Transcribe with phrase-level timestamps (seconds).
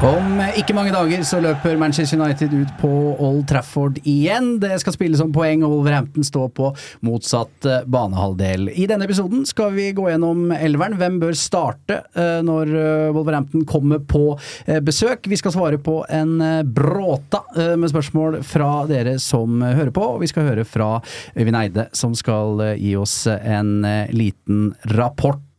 [0.00, 2.88] Om ikke mange dager så løper Manchester United ut på
[3.20, 4.54] Old Trafford igjen.
[4.62, 6.70] Det skal spilles om poeng, og Wolverhampton står på
[7.04, 8.70] motsatt eh, banehalvdel.
[8.72, 10.96] I denne episoden skal vi gå gjennom elveren.
[11.02, 14.38] Hvem bør starte eh, når eh, Wolverhampton kommer på
[14.86, 15.28] besøk?
[15.28, 17.42] Vi skal svare på en bråta
[17.76, 20.94] med spørsmål fra dere som hører på, og vi skal høre fra
[21.36, 23.82] Øyvind Eide, som skal gi oss en
[24.14, 25.49] liten rapport.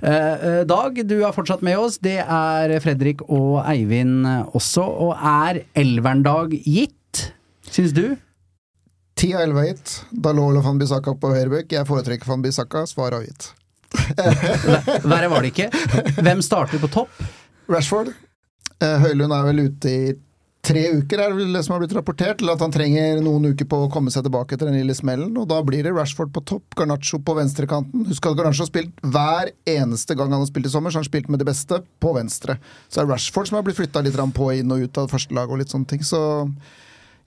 [0.00, 1.98] Eh, eh, Dag, du er fortsatt med oss.
[2.02, 4.24] Det er Fredrik og Eivind
[4.56, 4.84] også.
[5.06, 7.26] Og er Elverndag gitt,
[7.70, 8.16] syns du?
[9.20, 9.94] Ti av 11 er gitt.
[10.24, 11.74] Dalolo van Bissaka på høyrebekk.
[11.76, 12.86] Jeg foretrekker van Bissaka.
[12.88, 13.50] Svar avgitt.
[15.10, 15.68] Verre var det ikke.
[16.22, 17.22] Hvem starter på topp?
[17.70, 18.14] Rashford.
[18.80, 20.02] Eh, Høylund er vel ute i
[20.66, 22.42] tre uker, er det som har blitt rapportert.
[22.42, 25.32] Eller at han trenger noen uker på å komme seg tilbake etter den lille smellen.
[25.40, 28.04] Og da blir det Rashford på topp, Garnaccio på venstrekanten.
[28.10, 31.06] Husk at Garnaccio har spilt hver eneste gang han har spilt i sommer, så han
[31.06, 32.58] har spilt med det beste på venstre.
[32.88, 35.20] Så er det Rashford som har blitt flytta litt på inn og ut av førstelaget
[35.20, 36.04] første laget og litt sånne ting.
[36.06, 36.20] Så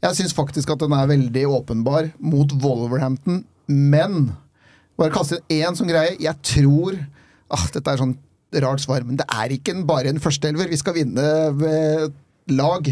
[0.03, 4.33] jeg syns faktisk at den er veldig åpenbar mot Wolverhampton, men
[4.99, 6.17] bare kaste inn én sånn greie.
[6.21, 6.97] Jeg tror
[7.49, 8.17] ah, Dette er sånn
[8.63, 10.69] rart svar, men det er ikke bare en førsteelver.
[10.69, 11.25] Vi skal vinne
[11.57, 12.13] ved
[12.53, 12.89] lag.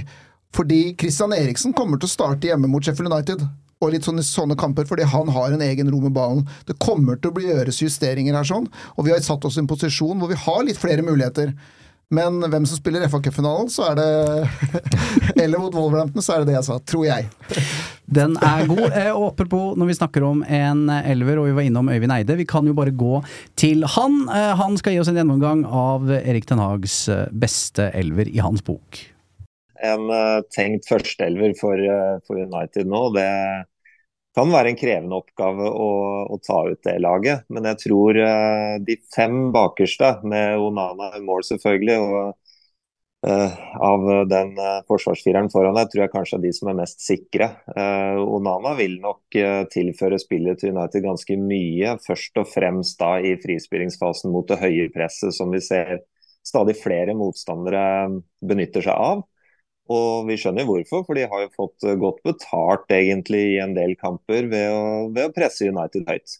[0.56, 3.44] Fordi Christian Eriksen kommer til å starte hjemme mot Sheffield United.
[3.82, 6.44] Og litt sånne, sånne kamper, fordi han har en egen ro med ballen.
[6.68, 9.64] Det kommer til å bli gjøres justeringer her, sånn, og vi har satt oss i
[9.64, 11.56] en posisjon hvor vi har litt flere muligheter.
[12.12, 14.08] Men hvem som spiller FA Cup-finalen, så er det
[15.42, 16.76] Eller mot Wolverhampton, så er det det jeg sa.
[16.92, 17.30] Tror jeg.
[18.12, 18.84] Den er god.
[19.16, 22.46] Og apropos når vi snakker om en elver, og vi var innom Øyvind Eide, vi
[22.52, 23.22] kan jo bare gå
[23.60, 24.26] til han.
[24.28, 28.44] Eh, Han skal gi oss en gjennomgang av Erik Ten Hags eh, beste elver i
[28.44, 29.00] hans bok.
[29.82, 33.04] En eh, tenkt førsteelver for, eh, for United nå.
[33.16, 33.28] Det
[34.38, 35.90] kan være en krevende oppgave å,
[36.32, 37.48] å ta ut det laget.
[37.52, 43.58] Men jeg tror uh, de fem bakerste, med Onana i mål selvfølgelig, og uh,
[43.90, 47.50] av den uh, forsvarsfireren foran deg, tror jeg kanskje er de som er mest sikre.
[47.76, 49.42] Onana vil nok
[49.74, 51.98] tilføre spillet til United ganske mye.
[52.06, 55.98] Først og fremst da i frispillingsfasen mot det høye presset som vi ser
[56.48, 57.84] stadig flere motstandere
[58.48, 59.28] benytter seg av.
[59.92, 63.76] Og vi skjønner hvorfor, for de har jo fått eh, godt betalt egentlig i en
[63.78, 64.84] del kamper ved å,
[65.16, 66.38] ved å presse United høyt.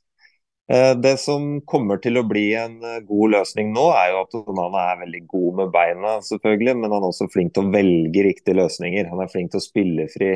[0.72, 4.38] Eh, Det som kommer til å bli en eh, god løsning nå, er jo at
[4.42, 8.28] Onana er veldig god med beina, selvfølgelig, men han er også flink til å velge
[8.30, 9.10] riktige løsninger.
[9.14, 10.34] Han er flink til å spille fri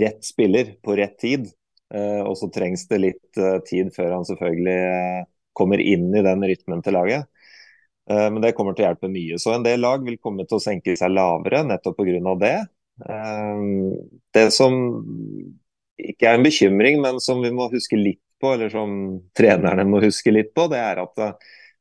[0.00, 1.48] rett spiller på rett tid.
[1.90, 5.24] Og så trengs det litt tid før han selvfølgelig
[5.58, 7.29] kommer inn i den rytmen til laget.
[8.08, 9.38] Eh, Men det kommer til å hjelpe mye.
[9.38, 12.34] Så en del lag vil komme til å senke seg lavere nettopp pga.
[12.40, 12.56] det.
[13.08, 13.60] Eh,
[14.32, 14.74] Det som
[16.00, 20.00] ikke er en bekymring, men som vi må huske litt på, eller som trenerne må
[20.00, 21.18] huske litt på, det er at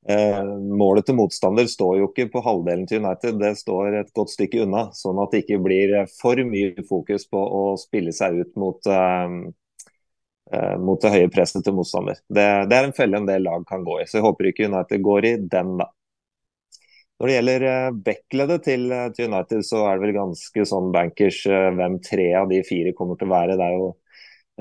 [0.09, 4.33] eh, målet til motstander står jo ikke på halvdelen til United, det står et godt
[4.33, 4.89] stykke unna.
[4.91, 8.91] Sånn at det ikke blir for mye fokus på å spille seg ut mot
[10.81, 12.17] mot det høye presset til motstander.
[12.25, 14.07] Det, det er en felle en del lag kan gå i.
[14.09, 15.85] Så jeg håper ikke United går i den, da.
[17.19, 20.91] Når det gjelder eh, backleddet til, eh, til United, så er det vel ganske sånn
[20.95, 23.57] bankers eh, hvem tre av de fire kommer til å være.
[23.59, 23.89] Det er jo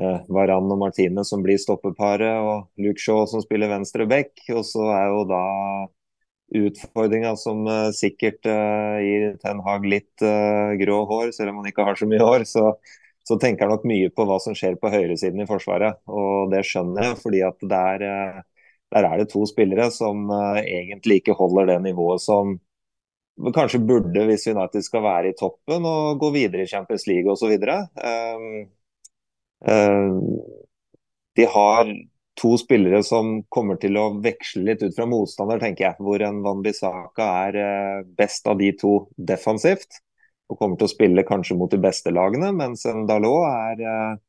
[0.02, 4.34] eh, Varan og Martine som blir stoppeparet, og Luke Shaw som spiller venstre back.
[4.56, 5.42] Og så er jo da
[6.58, 10.26] utfordringa som eh, sikkert eh, gir Ten Hag litt
[10.82, 12.48] grå hår, selv om han ikke har så mye hår.
[12.48, 12.72] så
[13.28, 15.98] så tenker han nok mye på hva som skjer på høyresiden i Forsvaret.
[16.08, 18.04] Og det skjønner jeg, fordi at det er,
[18.94, 22.56] der er det to spillere som uh, egentlig ikke holder det nivået som
[23.54, 27.54] kanskje burde hvis United skal være i toppen og gå videre i Champions League osv.
[27.54, 28.46] Um,
[29.62, 30.22] um,
[31.38, 31.92] de har
[32.38, 35.98] to spillere som kommer til å veksle litt ut fra motstander, tenker jeg.
[36.02, 40.02] Hvor en Van Bissaka er uh, best av de to defensivt
[40.48, 44.20] og kommer til å spille kanskje mot de beste lagene, mens en Dalot er uh,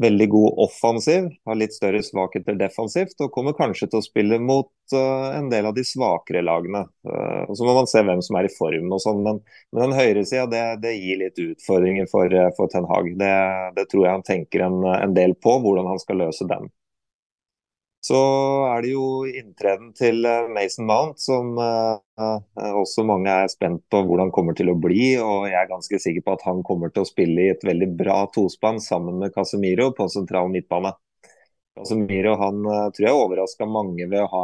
[0.00, 4.70] veldig god offensiv, har litt større svakheter defensivt og kommer kanskje til å spille mot
[4.94, 6.84] uh, en del av de svakere lagene.
[7.06, 9.40] Uh, og Så må man se hvem som er i form og sånn, men,
[9.74, 13.12] men den høyresida det, det gir litt utfordringer for, uh, for Ten Hag.
[13.20, 13.32] Det,
[13.76, 16.70] det, tror jeg han tenker en, en, del på, hvordan han skal løse den.
[18.00, 18.16] Så
[18.64, 22.00] er det jo inntreden til eh, Mason Mount, som uh,
[22.56, 25.12] også mange er spent på hvordan kommer til å bli.
[25.20, 27.90] og Jeg er ganske sikker på at han kommer til å spille i et veldig
[27.98, 30.94] bra tospann sammen med Casemiro på sentral midtbane.
[31.76, 32.64] Casemiro han
[32.96, 34.42] tror jeg overraska mange ved å ha,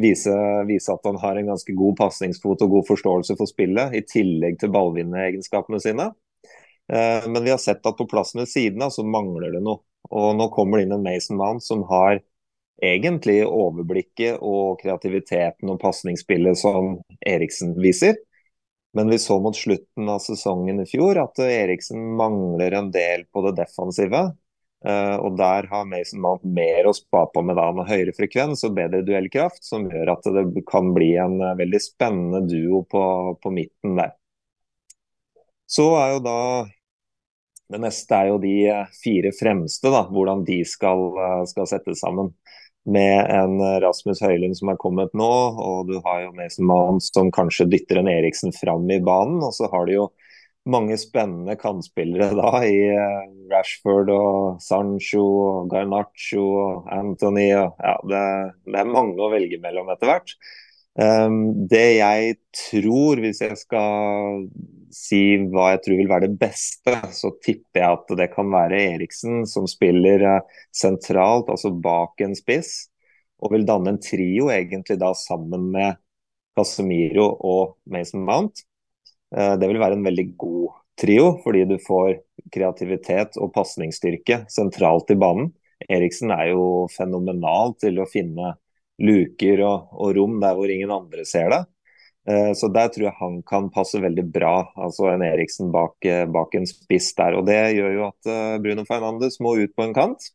[0.00, 0.32] vise,
[0.68, 4.58] vise, at han har en ganske god pasningsfot og god forståelse for spillet, i tillegg
[4.60, 6.10] til ballvinneregenskapene sine.
[6.90, 9.80] Men vi har sett at på plassen ved siden av så mangler det noe.
[10.10, 12.20] Og Nå kommer det inn en Mason Mount som har
[12.82, 18.18] egentlig overblikket og kreativiteten og pasningsspillet som Eriksen viser.
[18.94, 23.42] Men vi så mot slutten av sesongen i fjor at Eriksen mangler en del på
[23.46, 24.28] det defensive.
[24.84, 28.66] Uh, og der har Mason Mount mer å spa på med da, med høyere frekvens
[28.68, 33.04] og bedre duellkraft, som gjør at det kan bli en uh, veldig spennende duo på,
[33.40, 34.12] på, midten der.
[35.64, 36.38] Så er jo da
[37.72, 41.16] Det neste er jo de uh, fire fremste, da, hvordan de skal,
[41.48, 42.34] skal settes sammen
[42.84, 47.32] med en Rasmus Høylund som er kommet nå, og du har jo Mason Mount som
[47.32, 49.40] kanskje dytter en Eriksen fram i banen.
[49.44, 50.10] Og så har du jo
[50.70, 57.50] mange spennende kantspillere da i eh, Rashford og Sancho og Garnaccio og Anthony.
[57.58, 58.26] Og, ja, det,
[58.68, 60.36] det, er mange å velge mellom etter hvert.
[60.94, 64.44] Um, det jeg tror, hvis jeg skal
[64.94, 65.20] si
[65.52, 69.44] hva jeg tror vil være det beste, så tipper jeg at det kan være Eriksen
[69.50, 72.86] som spiller uh, sentralt, altså bak en spiss.
[73.42, 75.98] Og vil danne en trio egentlig da sammen med
[76.56, 78.64] Casemiro og Mason Mount.
[79.34, 82.14] Uh, det vil være en veldig god trio, fordi du får
[82.54, 85.50] kreativitet og pasningsstyrke sentralt i banen.
[85.90, 88.54] Eriksen er jo fenomenal til å finne
[89.02, 91.62] luker og, og, rom der hvor ingen andre ser det.
[92.24, 96.24] Eh, så der tror jeg han kan passe veldig bra, altså en Eriksen bak, eh,
[96.24, 97.36] bak en spiss der.
[97.36, 100.30] Og Det gjør jo at eh, Bruno Fernandes må ut på en kant.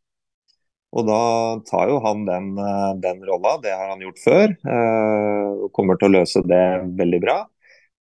[0.89, 1.21] Og da
[1.69, 2.55] tar jo han den,
[2.97, 4.53] den rolla, det har han gjort før.
[4.65, 6.63] Og kommer til å løse det
[6.97, 7.35] veldig bra.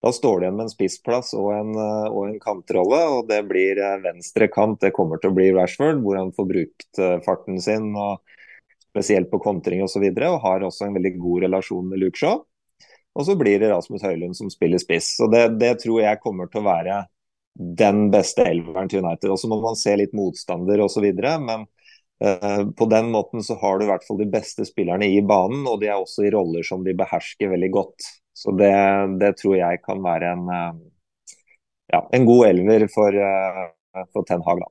[0.01, 3.77] Da står det igjen med en spissplass og en, og en kantrolle, og det blir
[4.01, 4.81] venstre kant.
[4.81, 8.25] Det kommer til å bli Rashford, hvor han får brukt farten sin og
[8.89, 10.09] spesielt på kontring osv.
[10.09, 12.41] Og, så og har også en veldig god relasjon med Luke Shaw.
[13.17, 15.15] Og så blir det Rasmus Høylund som spiller spiss.
[15.19, 16.99] Så det, det tror jeg kommer til å være
[17.59, 19.31] den beste elveren til United.
[19.33, 21.09] Og så må man se litt motstander osv.
[21.43, 25.21] Men uh, på den måten så har du i hvert fall de beste spillerne i
[25.27, 28.09] banen, og de er også i roller som de behersker veldig godt.
[28.39, 28.73] Så det,
[29.19, 31.35] det tror jeg kan være en, uh,
[31.95, 34.63] ja, en god elver for, uh, for Ten Hag.
[34.63, 34.71] Da.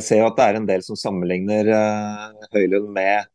[0.00, 1.68] Jeg ser jo at det er en del som sammenligner
[2.54, 3.28] Høylund med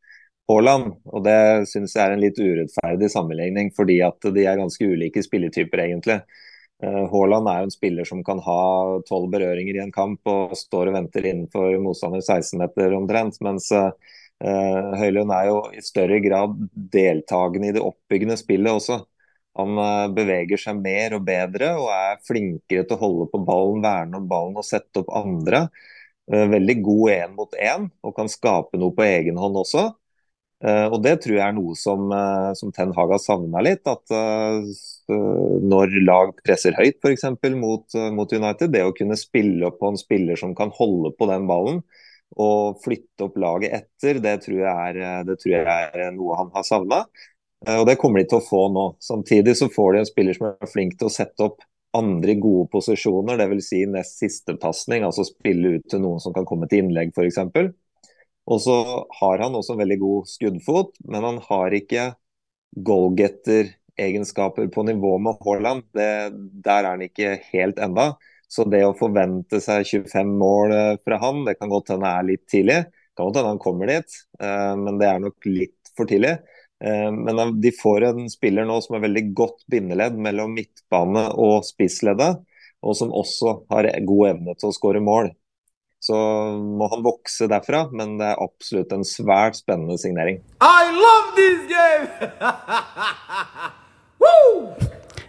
[0.48, 4.88] Haaland, og det syns jeg er en litt urettferdig sammenligning, fordi at de er ganske
[4.88, 6.22] ulike spilletyper, egentlig.
[6.84, 8.62] Uh, Haaland er jo en spiller som kan ha
[9.10, 13.92] tolv berøringer i en kamp og står og venter innenfor motstander 16-meter omtrent, mens uh,
[15.02, 16.56] Høylund er jo i større grad
[16.94, 19.00] deltakende i det oppbyggende spillet også.
[19.58, 19.80] Han
[20.14, 24.28] beveger seg mer og bedre og er flinkere til å holde på ballen, verne om
[24.30, 25.64] ballen og sette opp andre.
[26.32, 29.84] Eh, veldig god én mot én og kan skape noe på egen hånd også.
[30.66, 33.86] Uh, og Det tror jeg er noe som, uh, som Ten Hag har savna litt.
[33.90, 34.66] At uh,
[35.62, 37.28] når lag presser høyt f.eks.
[37.58, 41.30] Mot, mot United, det å kunne spille opp på en spiller som kan holde på
[41.30, 41.82] den ballen
[42.36, 45.64] og flytte opp laget etter, det tror jeg er, tror jeg
[45.96, 47.06] er noe han har savna.
[47.72, 48.84] Og det kommer de til å få nå.
[49.02, 51.64] Samtidig så får de en spiller som er flink til å sette opp
[51.98, 53.70] andre gode posisjoner, dvs.
[53.70, 57.40] Si nest siste pasning, altså spille ut til noen som kan komme til innlegg f.eks.
[58.48, 58.76] Og så
[59.20, 62.06] har han også en veldig god skuddfot, men han har ikke
[62.88, 65.84] goalgetter-egenskaper på nivå med Haaland.
[65.94, 68.14] Der er han ikke helt enda.
[68.48, 72.28] Så det å forvente seg 25 mål eh, fra han, det kan godt hende er
[72.30, 72.78] litt tidlig.
[72.88, 76.38] Det kan godt hende han kommer dit, eh, men det er nok litt for tidlig.
[76.80, 81.68] Eh, men de får en spiller nå som er veldig godt bindeledd mellom midtbane og
[81.68, 82.40] spissleddet,
[82.88, 85.34] og som også har god evne til å skåre mål.
[86.00, 86.14] Så
[86.78, 90.38] må han vokse derfra, men det er absolutt en svært spennende signering.
[90.62, 92.32] I love this game!
[94.22, 94.76] Woo!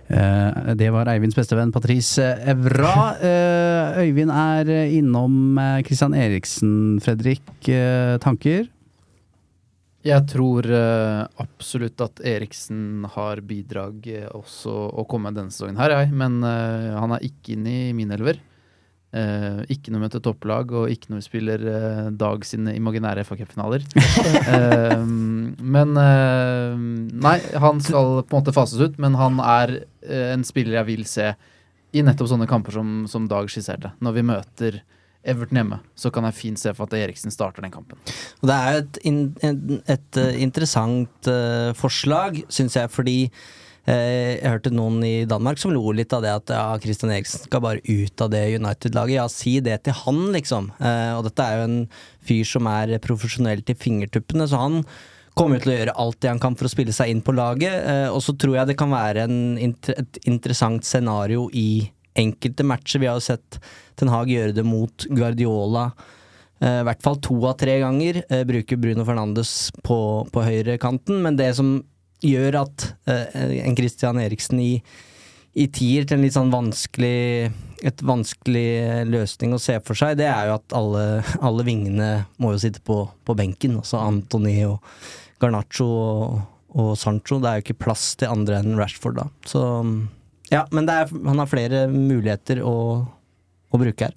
[0.09, 2.95] Eh, Det var Eivinds bestevenn Patrice Evra.
[3.21, 7.43] Eh, Øyvind er innom eh, Christian Eriksen, Fredrik.
[8.25, 8.69] Tanker?
[10.09, 10.65] Jeg tror
[11.43, 14.07] absolutt at Eriksen har bidrag
[14.37, 16.13] også å komme denne sesongen her, jeg.
[16.17, 18.39] Men han er ikke inne i min elver.
[19.09, 23.87] Eh, ikke noe møte topplag, og ikke noe spiller uh, Dag sine imaginære FA Cup-finaler.
[24.49, 29.75] Eh, men Nei, han skal på en måte fases ut, men han er
[30.09, 31.27] en spiller jeg vil se
[31.97, 33.93] i nettopp sånne kamper som, som Dag skisserte.
[34.05, 34.79] Når vi møter
[35.29, 38.01] Everton hjemme, så kan jeg fint se for at Eriksen starter den kampen.
[38.41, 39.21] Og det er et, in,
[39.91, 41.33] et interessant
[41.79, 43.19] forslag, syns jeg, fordi
[43.89, 47.63] jeg hørte noen i Danmark som lo litt av det at ja, Christian Eriksen skal
[47.65, 49.15] bare ut av det United-laget.
[49.17, 50.73] Ja, si det til han, liksom.
[50.77, 51.79] Eh, og dette er jo en
[52.29, 54.83] fyr som er profesjonell til fingertuppene, så han
[55.39, 57.79] kommer til å gjøre alt det han kan for å spille seg inn på laget.
[57.81, 63.01] Eh, og så tror jeg det kan være en, et interessant scenario i enkelte matcher.
[63.01, 63.61] Vi har jo sett
[63.99, 65.93] Ten Hag gjøre det mot Guardiola.
[66.59, 70.01] Eh, I hvert fall to av tre ganger eh, bruker Bruno Fernandes på,
[70.35, 71.79] på høyrekanten, men det som
[72.25, 74.73] gjør at eh, en Christian Eriksen i,
[75.59, 77.51] i tier til en litt sånn vanskelig
[77.87, 81.05] et vanskelig eh, løsning å se for seg, det er jo at alle,
[81.45, 82.11] alle vingene
[82.43, 83.79] må jo sitte på, på benken.
[83.81, 84.83] Altså Antony og
[85.43, 86.39] Garnaccio og,
[86.75, 87.39] og Sancho.
[87.43, 89.29] Det er jo ikke plass til andre enn Rashford da.
[89.47, 89.63] Så
[90.51, 92.75] ja, men er, han har flere muligheter å,
[93.69, 94.17] å bruke her.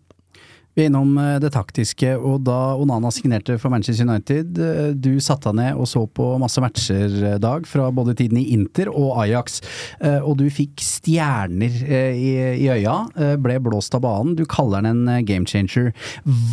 [0.74, 5.20] Vi er innom eh, det taktiske, og da Onana signerte for Manchester United, eh, du
[5.24, 8.92] satte deg ned og så på masse matcher, eh, Dag, fra både tiden i Inter
[8.92, 9.60] og Ajax,
[10.24, 11.74] og du fikk stjerner
[12.14, 12.94] i, i øya,
[13.42, 14.36] ble blåst av banen.
[14.38, 15.92] Du kaller den en game changer.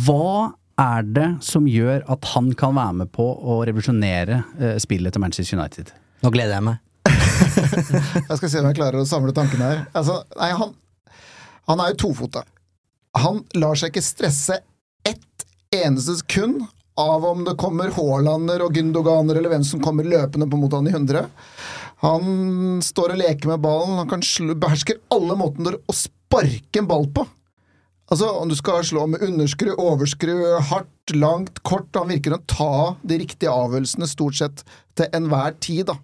[0.05, 4.41] Hva er det som gjør at han kan være med på å revolusjonere
[4.81, 5.91] spillet til Manchester United?
[6.25, 6.81] Nå gleder jeg meg.
[8.29, 9.83] Jeg skal se om jeg klarer å samle tankene her.
[9.97, 10.73] Altså, nei, han,
[11.69, 12.43] han er jo tofota.
[13.17, 14.59] Han lar seg ikke stresse
[15.07, 16.61] ett eneste sekund
[16.99, 20.89] av om det kommer Haalander og Gündoganer eller hvem som kommer løpende på mot han
[20.89, 21.25] i 100.
[22.03, 24.23] Han står og leker med ballen, han kan
[24.59, 27.25] behersker alle måter å sparke en ball på.
[28.09, 32.95] Altså, Om du skal slå med underskru, overskru, hardt, langt, kort Han virker å ta
[33.05, 34.63] de riktige avgjørelsene stort sett
[34.97, 35.85] til enhver tid.
[35.91, 35.97] da.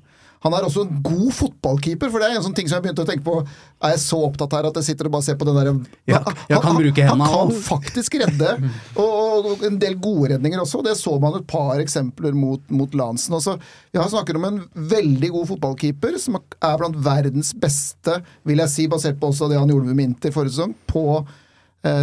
[0.46, 3.02] Han er også en god fotballkeeper, for det er en sånn ting som jeg begynte
[3.02, 3.40] å tenke på.
[3.82, 5.72] Er jeg så opptatt her at jeg sitter og bare ser på den der
[6.12, 8.52] Ja, han, han, han kan faktisk redde,
[9.02, 10.84] og, og en del gode redninger også.
[10.84, 13.34] og Det så man et par eksempler mot, mot Lansen.
[13.40, 13.58] Også.
[13.96, 14.62] Jeg snakker om en
[14.94, 19.58] veldig god fotballkeeper, som er blant verdens beste, vil jeg si, basert på også det
[19.60, 21.06] han gjorde med Minter forrige sesong, på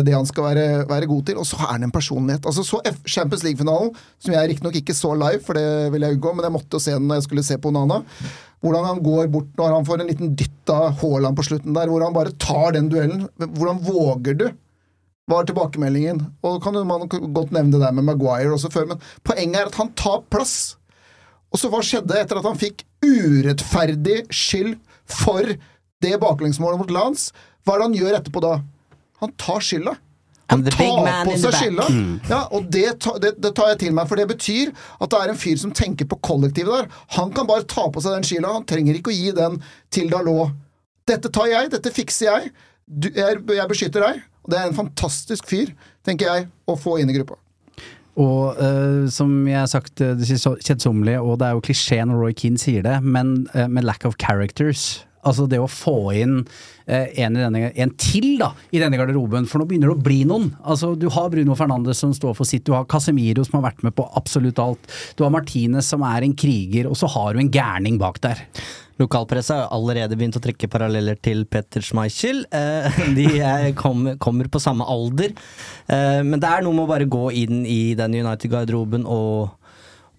[0.07, 1.41] det han skal være, være god til.
[1.43, 2.47] Og så er han en personlighet.
[2.47, 3.91] Altså Så F Champions League-finalen,
[4.23, 6.85] som jeg riktignok ikke så live, for det vil jeg unngå, men jeg måtte jo
[6.85, 8.03] se den når jeg skulle se på Onana.
[8.63, 11.91] Hvordan han går bort når han får en liten dytt av Haaland på slutten der,
[11.91, 13.27] hvor han bare tar den duellen.
[13.43, 14.47] Hvordan våger du?
[15.31, 16.21] var tilbakemeldingen.
[16.43, 19.79] Og kan man godt nevne det der med Maguire også før, men poenget er at
[19.81, 20.77] han tar plass.
[21.53, 24.77] Og så hva skjedde etter at han fikk urettferdig skyld
[25.11, 25.55] for
[26.03, 27.31] det baklengsmålet mot Lance?
[27.63, 28.55] Hva er det han gjør etterpå da?
[29.23, 29.95] Han tar skylda.
[30.53, 31.87] Han tar på seg skylda.
[31.89, 32.17] skylda.
[32.29, 32.85] Ja, og det,
[33.23, 35.73] det, det tar jeg til meg, for det betyr at det er en fyr som
[35.73, 36.91] tenker på kollektivet der.
[37.17, 39.57] Han kan bare ta på seg den skylda, han trenger ikke å gi den
[39.95, 40.53] til Dalot.
[41.09, 42.53] Dette tar jeg, dette fikser jeg.
[42.87, 44.21] Du, jeg, jeg beskytter deg.
[44.43, 45.71] Og det er en fantastisk fyr,
[46.07, 47.39] tenker jeg, å få inn i gruppa.
[48.21, 52.03] Og uh, som jeg har sagt eh, det så- kjedsommelige, og det er jo klisjé
[52.05, 55.07] når Roy Keane sier det, men uh, med lack of characters.
[55.23, 56.41] Altså det å få inn
[56.87, 60.23] eh, en, denne, en til da, i denne garderoben, for nå begynner det å bli
[60.29, 60.51] noen.
[60.67, 63.85] Altså Du har Bruno Fernandes som står for sitt, du har Casemiro som har vært
[63.87, 67.43] med på absolutt alt, du har Martinez som er en kriger, og så har du
[67.45, 68.43] en gærning bak der.
[69.01, 72.45] Lokalpresset har allerede begynt å trekke paralleller til Petter Schmeichel.
[72.53, 75.35] Eh, de er, kommer, på samme alder.
[75.87, 79.55] Eh, men det er noe med å bare gå inn i den United-garderoben og,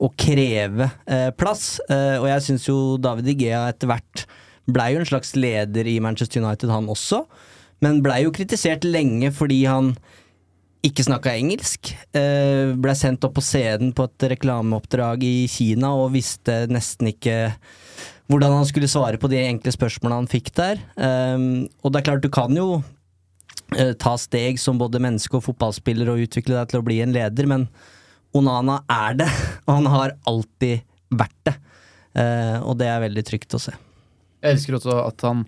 [0.04, 1.78] og kreve eh, plass.
[1.88, 4.26] Eh, og jeg syns jo David Igea etter hvert
[4.70, 7.24] blei jo en slags leder i Manchester United, han også.
[7.84, 9.94] Men blei jo kritisert lenge fordi han
[10.84, 11.94] ikke snakka engelsk.
[12.16, 17.38] Eh, ble sendt opp på scenen på et reklameoppdrag i Kina og visste nesten ikke
[18.32, 20.82] hvordan han skulle svare på de enkle spørsmålene han fikk der.
[20.96, 22.68] Um, og det er klart, du kan jo
[23.76, 27.14] eh, ta steg som både menneske og fotballspiller og utvikle deg til å bli en
[27.16, 27.68] leder, men
[28.34, 29.30] Onana er det,
[29.68, 31.58] og han har alltid vært det.
[32.20, 33.76] Eh, og det er veldig trygt å se.
[34.44, 35.46] Jeg elsker også at han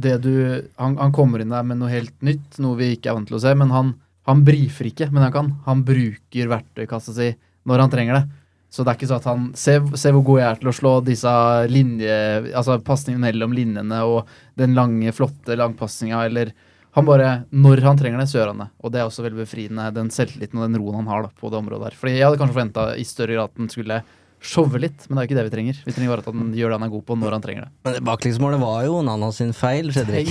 [0.00, 0.34] du,
[0.76, 3.40] han, han kommer inn der med noe helt nytt, noe vi ikke er vant til
[3.40, 3.96] å se, men han,
[4.28, 5.48] Han brifer ikke, men han kan.
[5.66, 7.32] Han bruker verktøykassa si
[7.66, 8.24] når han trenger det.
[8.70, 10.74] Så det er ikke sånn at han Se, se hvor god jeg er til å
[10.76, 11.32] slå disse
[11.72, 12.18] linje...
[12.54, 16.52] Altså pasningene mellom linjene og den lange, flotte langpasninga, eller
[16.94, 18.68] Han bare Når han trenger det, så gjør han det.
[18.78, 21.50] Og det er også veldig befriende, den selvtilliten og den roen han har da, på
[21.50, 21.98] det området der.
[21.98, 24.00] Fordi jeg hadde kanskje forventa i større grad at han skulle
[24.40, 25.80] showe litt, men det er jo ikke det vi trenger.
[25.84, 27.72] Vi trenger bare at han gjør det han er god på, når han trenger det.
[27.84, 30.30] Men det baklengsmålet var jo Nana sin feil, Fredrik.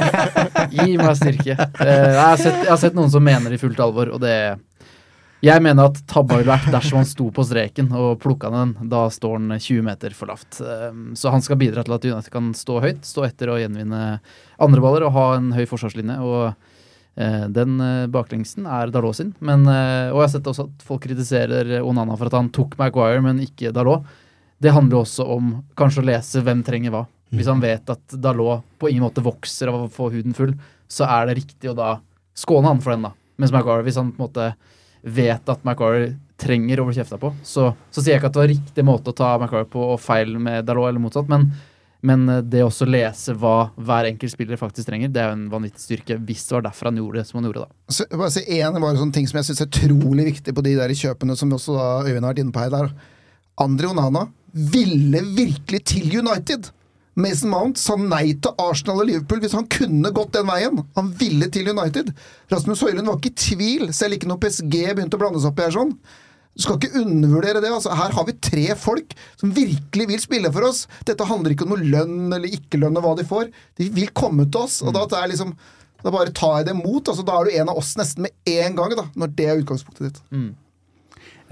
[0.74, 1.56] Gi meg styrke.
[1.80, 4.22] Uh, jeg, har sett, jeg har sett noen som mener det i fullt alvor, og
[4.22, 4.36] det
[5.44, 8.76] Jeg mener at tabba ville vært dersom han sto på streken og plukka den.
[8.88, 10.60] Da står han 20 meter for lavt.
[10.64, 14.20] Eh, Så han skal bidra til at United kan stå høyt, stå etter og gjenvinne
[14.62, 16.16] andre baller og ha en høy forsvarslinje.
[16.22, 16.54] og
[17.54, 19.32] den eh, baklengsen er Dalot sin.
[19.44, 22.76] Men, eh, og jeg har sett også at folk kritiserer Onana for at han tok
[22.80, 24.06] Maguire, men ikke Dalot.
[24.62, 27.04] Det handler også om kanskje å lese hvem trenger hva.
[27.34, 30.54] Hvis han vet at Dalot på ingen måte vokser av å få huden full,
[30.90, 31.96] så er det riktig å da
[32.38, 33.14] skåne han for den, da.
[33.40, 34.48] Mens Maguire, hvis han på en måte
[35.04, 38.42] vet at Maguire trenger å bli kjefta på, så, så sier jeg ikke at det
[38.42, 41.50] var riktig måte å ta Maguire på og feil med Dalot, eller motsatt, men,
[42.04, 45.48] men det det også lese hva hver enkelt spiller faktisk trenger, det er jo en
[45.52, 47.94] vanvittig styrke, hvis det var derfor han gjorde det som han gjorde, da.
[47.96, 50.76] Så, bare si en bare sånn ting som jeg syns er utrolig viktig på de
[50.78, 52.72] der kjøpene, som også da Øyvind har vært inne på her.
[52.74, 52.94] der.
[53.64, 56.70] Andre Onana ville virkelig til United.
[57.14, 60.82] Mason Mount sa nei til Arsenal og Liverpool hvis han kunne gått den veien.
[60.98, 62.10] Han ville til United.
[62.50, 65.62] Rasmus Høylund var ikke i tvil, selv ikke når PSG begynte å blande seg opp
[65.62, 65.94] i her sånn.
[66.54, 67.70] Du skal ikke undervurdere det.
[67.74, 70.84] altså Her har vi tre folk som virkelig vil spille for oss.
[71.06, 73.48] Dette handler ikke om noe lønn eller ikke lønn og hva de får.
[73.80, 74.80] De vil komme til oss.
[74.82, 75.56] og da er liksom
[76.04, 77.08] da bare tar jeg det imot.
[77.08, 79.62] altså Da er du en av oss nesten med en gang, da, når det er
[79.62, 80.20] utgangspunktet ditt.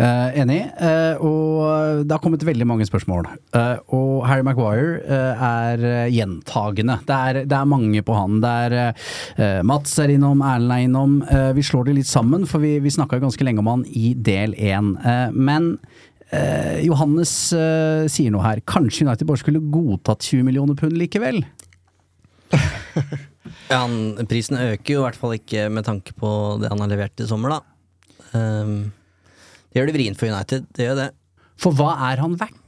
[0.00, 0.60] Eh, enig.
[0.80, 3.26] Uh, og det har kommet veldig mange spørsmål.
[3.52, 6.96] Uh, og Harry Maguire er gjentagende.
[7.08, 8.40] Det er, det er mange på han.
[8.42, 11.18] Det er Mats er innom, Erlend er innom.
[11.56, 14.56] Vi slår det litt sammen, for vi, vi snakka ganske lenge om han i del
[14.56, 14.94] én.
[15.34, 15.74] Men
[16.82, 18.62] Johannes sier noe her.
[18.68, 21.42] Kanskje United bare skulle godtatt 20 millioner pund likevel?
[23.68, 26.28] Ja, han, prisen øker jo i hvert fall ikke med tanke på
[26.60, 27.58] det han har levert i sommer, da.
[28.36, 28.92] Um,
[29.72, 31.08] det gjør det vrient for United, det gjør det.
[31.62, 32.61] For hva er han verdt?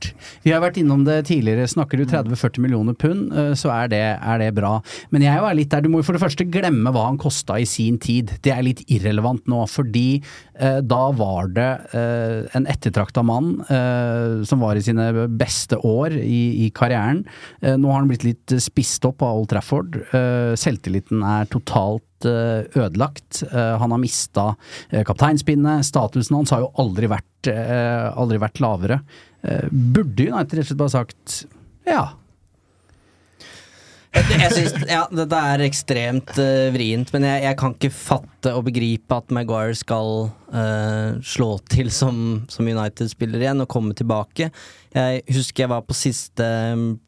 [0.44, 1.68] Vi har vært innom det tidligere.
[1.70, 4.76] Snakker du 30-40 millioner pund, eh, så er det, er det bra.
[5.14, 7.68] Men jeg er litt der, du må for det første glemme hva han kosta i
[7.68, 8.34] sin tid.
[8.44, 14.44] Det er litt irrelevant nå, fordi eh, da var det eh, en ettertrakta mann eh,
[14.48, 17.24] som var i sine beste år i, i karrieren.
[17.62, 20.00] Eh, nå har han blitt litt spist opp av Old Trafford.
[20.10, 23.42] Eh, selvtilliten er totalt ødelagt.
[23.52, 24.44] Han har mista
[25.04, 25.84] kapteinspinnet.
[25.84, 28.96] Statusen hans har jo aldri vært, aldri vært lavere.
[29.44, 31.40] Eh, Burde United rett og slett bare sagt
[31.84, 32.04] ja.
[34.14, 38.68] Jeg, synes, ja, Dette er ekstremt uh, vrient, men jeg, jeg kan ikke fatte og
[38.68, 44.52] begripe at Maguire skal uh, slå til som, som United-spiller igjen og komme tilbake.
[44.94, 46.46] Jeg husker jeg var på siste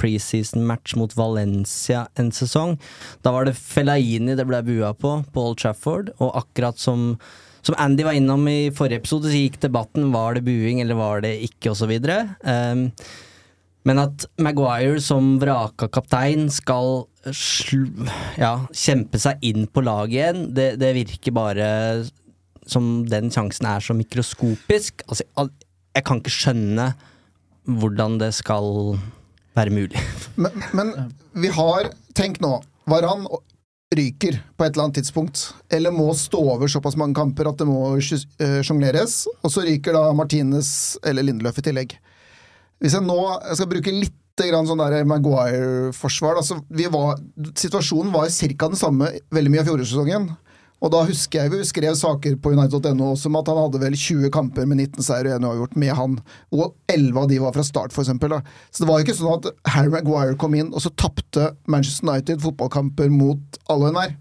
[0.03, 2.75] preseason-match mot Valencia en sesong.
[3.22, 7.12] Da var det Fellaini det ble bua på, på Old Trafford, og akkurat som
[7.66, 11.24] som Andy var innom i forrige episode, så gikk debatten var det buing eller var
[11.24, 11.96] det ikke, osv.
[12.46, 12.85] Um,
[13.87, 17.07] men at Maguire som vraka kaptein skal
[18.38, 21.68] ja, kjempe seg inn på laget igjen, det, det virker bare
[22.66, 25.05] som den sjansen er så mikroskopisk.
[25.07, 25.26] Altså,
[25.94, 26.88] jeg kan ikke skjønne
[27.66, 28.96] hvordan det skal
[29.59, 30.02] være mulig.
[30.38, 30.92] Men, men
[31.35, 32.55] vi har Tenk nå.
[32.88, 33.26] Varan
[33.94, 37.68] ryker på et eller annet tidspunkt, eller må stå over såpass mange kamper at det
[37.68, 41.94] må eh, sjongleres, og så ryker da Martinez eller Lindeløf i tillegg.
[42.83, 46.59] Hvis jeg nå jeg skal bruke litt sånn Maguire-forsvar altså,
[47.57, 48.66] Situasjonen var ca.
[48.68, 50.27] den samme veldig mye av fjorårssesongen.
[50.84, 54.28] Og da husker jeg vi skrev saker på United.no som at han hadde vel 20
[54.34, 56.18] kamper med 19 seier og 1 uavgjort med han,
[56.52, 58.04] og 11 av de var fra start, for.
[58.04, 58.42] Da.
[58.70, 62.10] Så det var jo ikke sånn at Harry Maguire kom inn, og så tapte Manchester
[62.10, 64.14] United fotballkamper mot alle og enhver.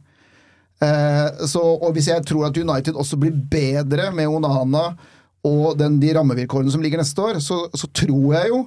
[0.84, 4.90] Eh, og hvis jeg tror at United også blir bedre med Onana
[5.46, 8.64] og den, de rammevilkårene som ligger neste år, så, så tror jeg jo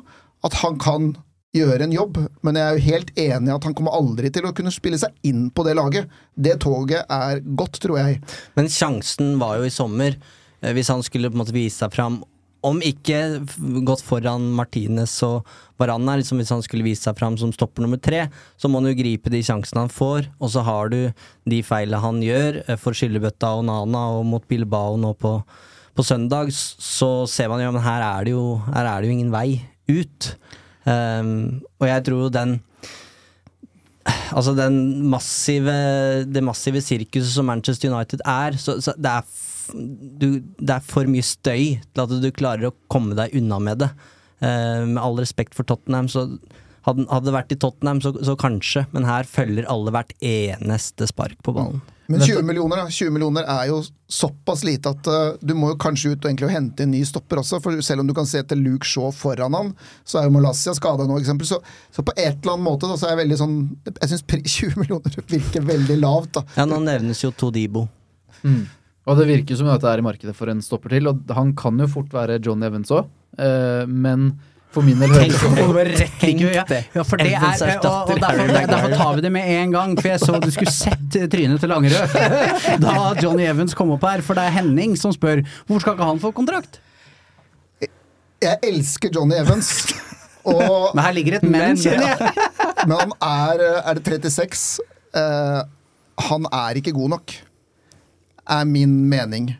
[0.47, 1.11] at han kan
[1.59, 4.49] gjøre en jobb, men jeg er jo helt enig i at han kommer aldri til
[4.49, 6.09] å kunne spille seg inn på det laget.
[6.35, 8.19] Det toget er godt, tror jeg.
[8.59, 10.17] Men sjansen var jo i sommer,
[10.63, 12.21] eh, hvis han skulle på en måte vise seg fram.
[12.67, 13.19] Om ikke
[13.87, 15.47] gått foran Martinez og
[15.79, 18.25] Varanna, liksom hvis han skulle vise seg fram som stopper nummer tre,
[18.59, 21.01] så må han jo gripe de sjansene han får, og så har du
[21.47, 25.39] de feilene han gjør eh, for skyllebøtta og Nana og mot Bilbao nå på,
[25.95, 28.43] på søndag, så ser man jo men her er jo,
[28.73, 30.33] her er det jo ingen vei ut.
[30.89, 32.59] Um, og jeg tror den
[34.09, 34.77] Altså den
[35.11, 35.75] massive
[36.25, 39.27] Det massive sirkuset som Manchester United er, så, så det, er
[40.21, 43.83] du, det er for mye støy til at du klarer å komme deg unna med
[43.83, 43.91] det.
[44.41, 46.25] Eh, med all respekt for Tottenham, så
[46.89, 51.37] hadde det vært i Tottenham, så, så kanskje, men her følger alle hvert eneste spark
[51.45, 51.83] på ballen.
[52.09, 52.91] Men 20 millioner, da.
[52.91, 56.49] 20 millioner er jo såpass lite at uh, du må jo kanskje ut og egentlig
[56.55, 57.59] hente en ny stopper også.
[57.61, 59.75] For selv om du kan se til Luke Shaw foran han,
[60.09, 61.51] så er jo Malaysia skada nå, eksempel.
[61.51, 61.61] Så,
[61.93, 63.59] så på et eller annet måte da, så er jeg veldig sånn
[63.91, 66.47] Jeg syns 20 millioner virker veldig lavt, da.
[66.57, 67.85] Ja, nå nevnes jo Todibo.
[68.41, 68.63] Mm.
[69.09, 71.53] Og det virker som at det er i markedet for en stopper til, og han
[71.61, 73.09] kan jo fort være John Evans òg,
[73.41, 74.31] eh, men
[74.75, 76.65] for min del høres det rett like, ja.
[76.95, 79.95] ja, for det er, og, erstatter og derfor, derfor tar vi det med en gang,
[79.97, 82.19] for jeg så du skulle sett trynet til Langerød
[82.85, 86.11] da Johnny Evans kom opp her, for det er Henning som spør hvorfor skal ikke
[86.11, 86.83] han få kontrakt?
[88.39, 89.73] Jeg elsker Johnny Evans.
[90.49, 92.47] Og, Men her ligger et men, kjenner jeg.
[92.89, 94.85] men han er Er det 36?
[95.13, 95.65] Uh,
[96.29, 97.35] han er ikke god nok,
[98.49, 99.51] er min mening.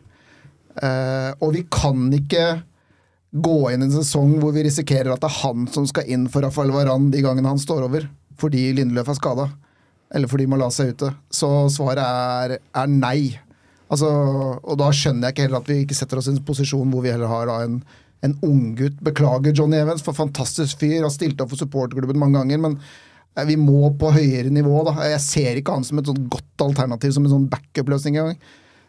[0.79, 2.61] Uh, og vi kan ikke
[3.31, 6.25] gå inn i en sesong hvor vi risikerer at det er han som skal inn
[6.31, 8.07] for Rafael Varan de gangene han står over,
[8.41, 9.49] fordi Lindeløf er skada.
[10.15, 11.11] Eller fordi Malaysia er ute.
[11.29, 13.37] Så svaret er, er nei.
[13.89, 14.07] Altså,
[14.57, 17.05] og da skjønner jeg ikke heller at vi ikke setter oss i en posisjon hvor
[17.05, 17.77] vi heller har da en,
[18.25, 18.97] en unggutt.
[19.05, 21.03] Beklager Johnny Evans, for fantastisk fyr.
[21.05, 22.63] Har stilt opp for supporterklubben mange ganger.
[22.65, 24.81] Men eh, vi må på høyere nivå.
[24.89, 24.95] da.
[25.11, 28.41] Jeg ser ikke han som et sånt godt alternativ, som en sånn backup-løsning engang.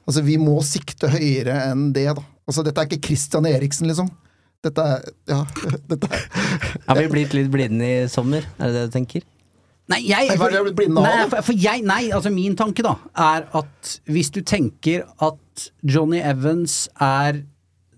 [0.08, 2.24] Altså, vi må sikte høyere enn det, da.
[2.48, 4.08] Altså, dette er ikke Christian Eriksen, liksom.
[4.64, 5.42] Dette er Ja.
[5.90, 6.24] Dette er,
[6.88, 8.46] Har vi blitt litt blinde i sommer?
[8.58, 9.26] Er det det du tenker?
[9.90, 14.28] Nei, jeg, av, nei, for, for jeg, nei, altså min tanke da er at hvis
[14.30, 17.40] du tenker at Johnny Evans er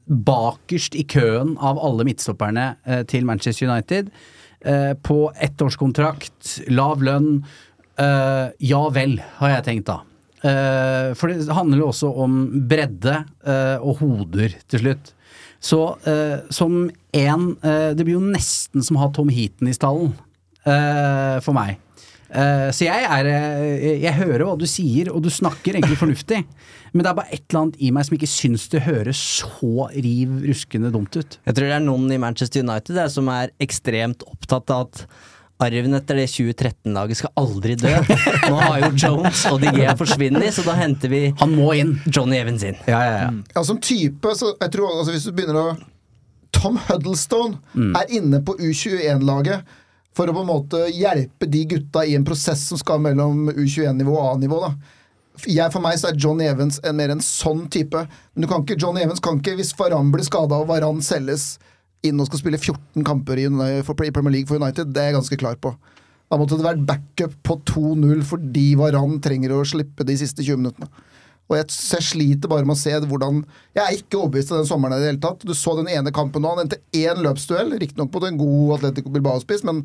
[0.08, 4.08] bakerst i køen av alle midtstopperne eh, til Manchester United,
[4.64, 7.42] eh, på ettårskontrakt, lav lønn,
[8.00, 10.00] eh, ja vel, har jeg tenkt da.
[10.42, 12.40] Eh, for det handler jo også om
[12.72, 15.12] bredde eh, og hoder til slutt.
[15.62, 15.78] Så
[16.10, 20.12] eh, som en eh, Det blir jo nesten som å ha Tom Heaton i stallen
[20.66, 21.78] eh, for meg.
[22.32, 26.42] Eh, så jeg er eh, Jeg hører hva du sier, og du snakker egentlig fornuftig.
[26.92, 29.88] Men det er bare et eller annet i meg som ikke syns det høres så
[29.92, 31.38] riv ruskende dumt ut.
[31.46, 35.06] Jeg tror det er noen i Manchester United der som er ekstremt opptatt av at
[35.64, 37.92] arven etter det 2013-laget skal aldri dø.
[38.48, 41.94] Nå har jo Jones og DG forsvunnet, så da henter vi Han må inn.
[42.06, 42.78] Johnny Evans inn.
[42.90, 43.30] Ja, ja, ja.
[43.54, 45.66] Ja, som type, så jeg tror altså Hvis du begynner å
[46.52, 47.56] Tom Huddlestone
[47.96, 49.64] er inne på U21-laget
[50.16, 54.12] for å på en måte hjelpe de gutta i en prosess som skal mellom U21-nivå
[54.12, 54.58] og A-nivå.
[54.60, 54.74] da.
[55.48, 58.04] Jeg, for meg så er John Evans en, mer en sånn type.
[58.34, 61.54] Men du kan ikke, John Evans kan ikke, hvis Varan blir skada og Varan selges
[62.06, 63.48] inn og skal spille 14 kamper i,
[63.86, 65.74] Premier League for United, det er jeg ganske klar på.
[66.32, 70.62] Da måtte det vært backup på 2-0 fordi Varan trenger å slippe de siste 20
[70.62, 70.88] minuttene.
[71.50, 73.42] Og jeg, jeg sliter bare med å se hvordan
[73.76, 75.44] Jeg er ikke overbevist av den sommeren i det hele tatt.
[75.44, 76.54] Du så den ene kampen nå.
[76.54, 79.82] Han endte én løpsduell, riktignok mot en god Atletico Bilbao-spiss, men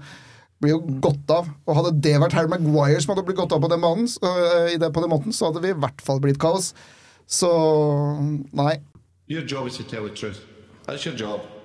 [0.63, 1.49] blir jo godt av.
[1.67, 4.87] Og hadde det vært Harry Maguire som hadde blitt godt av på den banen, øh,
[4.87, 6.71] på den måten, så hadde vi i hvert fall blitt kaos.
[7.27, 7.51] Så
[8.55, 8.77] nei.
[9.27, 10.39] Your job is to tell the truth.
[10.87, 11.56] That's your job.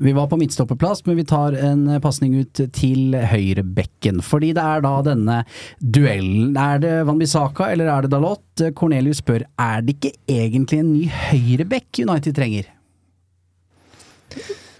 [0.00, 4.22] Vi var på midtstopperplass, men vi tar en pasning ut til høyrebekken.
[4.24, 5.42] Fordi det er da denne
[5.82, 6.54] duellen.
[6.56, 8.62] Er det Van Bissaka eller er det Dalot?
[8.78, 12.70] Cornelius spør er det ikke egentlig en ny høyrebekk United trenger?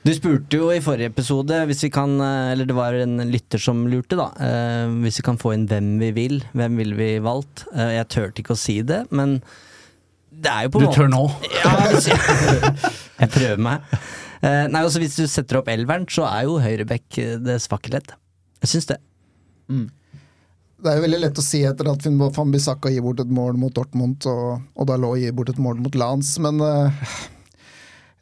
[0.01, 3.61] Du spurte jo i forrige episode, hvis vi kan, eh, eller det var en lytter
[3.61, 4.31] som lurte, da.
[4.41, 7.67] eh, Hvis vi kan få inn hvem vi vil, hvem ville vi valgt?
[7.75, 9.43] Eh, Jeg turte ikke å si det, men
[10.33, 11.27] det er jo på en måte Du tør nå?
[11.61, 11.75] Ja,
[13.21, 13.81] jeg prøver meg.
[14.41, 17.93] Eh, Nei, også Hvis du setter opp elveren, så er jo høyrebekk eh, det svake
[17.93, 18.15] ledd.
[18.65, 19.01] Jeg syns det.
[20.81, 23.59] Det er jo veldig lett å si etter at Van Bissaka gir bort et mål
[23.61, 26.89] mot Dortmund, og, og Dalot gir bort et mål mot Lance, men uh,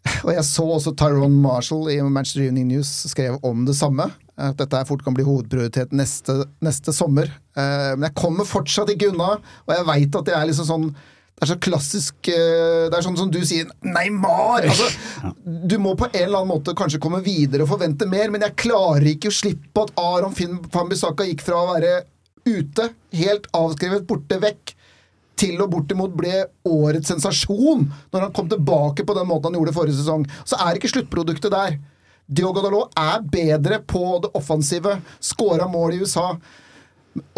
[0.25, 4.09] Og jeg så også Tyrone Marshall i Manchester Evening News skrev om det samme.
[4.41, 7.31] At dette fort kan bli hovedprioritet neste, neste sommer.
[7.59, 10.89] Uh, men jeg kommer fortsatt ikke unna, og jeg veit at jeg er liksom sånn
[11.39, 14.65] det er så klassisk eh, Det er sånn som du sier Neymar!
[14.67, 14.89] Altså,
[15.71, 18.59] du må på en eller annen måte kanskje komme videre og forvente mer, men jeg
[18.59, 21.93] klarer ikke å slippe at Aron Finn van gikk fra å være
[22.49, 24.75] ute, helt avskrevet, borte vekk,
[25.39, 29.77] til og bortimot ble årets sensasjon når han kom tilbake på den måten han gjorde
[29.77, 30.25] forrige sesong.
[30.43, 31.77] Så er ikke sluttproduktet der.
[32.27, 36.33] Diogo Dalot er bedre på det offensive, Skåra mål i USA.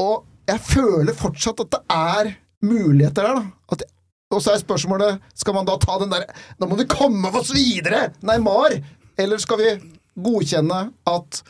[0.00, 2.32] Og jeg føler fortsatt at det er
[2.64, 3.74] muligheter der, da.
[3.74, 3.84] At,
[4.30, 6.26] og så er spørsmålet Skal man da ta den der
[6.60, 8.10] Nå må vi komme oss videre!
[8.26, 8.76] Neymar!
[9.20, 9.72] Eller skal vi
[10.20, 11.40] godkjenne at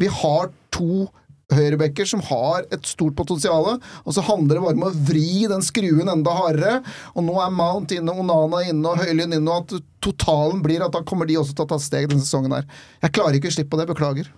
[0.00, 1.06] vi har to
[1.54, 5.64] høyrebacker som har et stort potensial, og så handler det bare om å vri den
[5.64, 6.78] skruen enda hardere.
[7.14, 10.94] Og nå er Mount inne, Onana inne og Høylund inne, og at totalen blir at
[10.94, 12.66] da kommer de også til å ta steg denne sesongen her.
[13.04, 14.32] Jeg klarer ikke å slippe på det, beklager.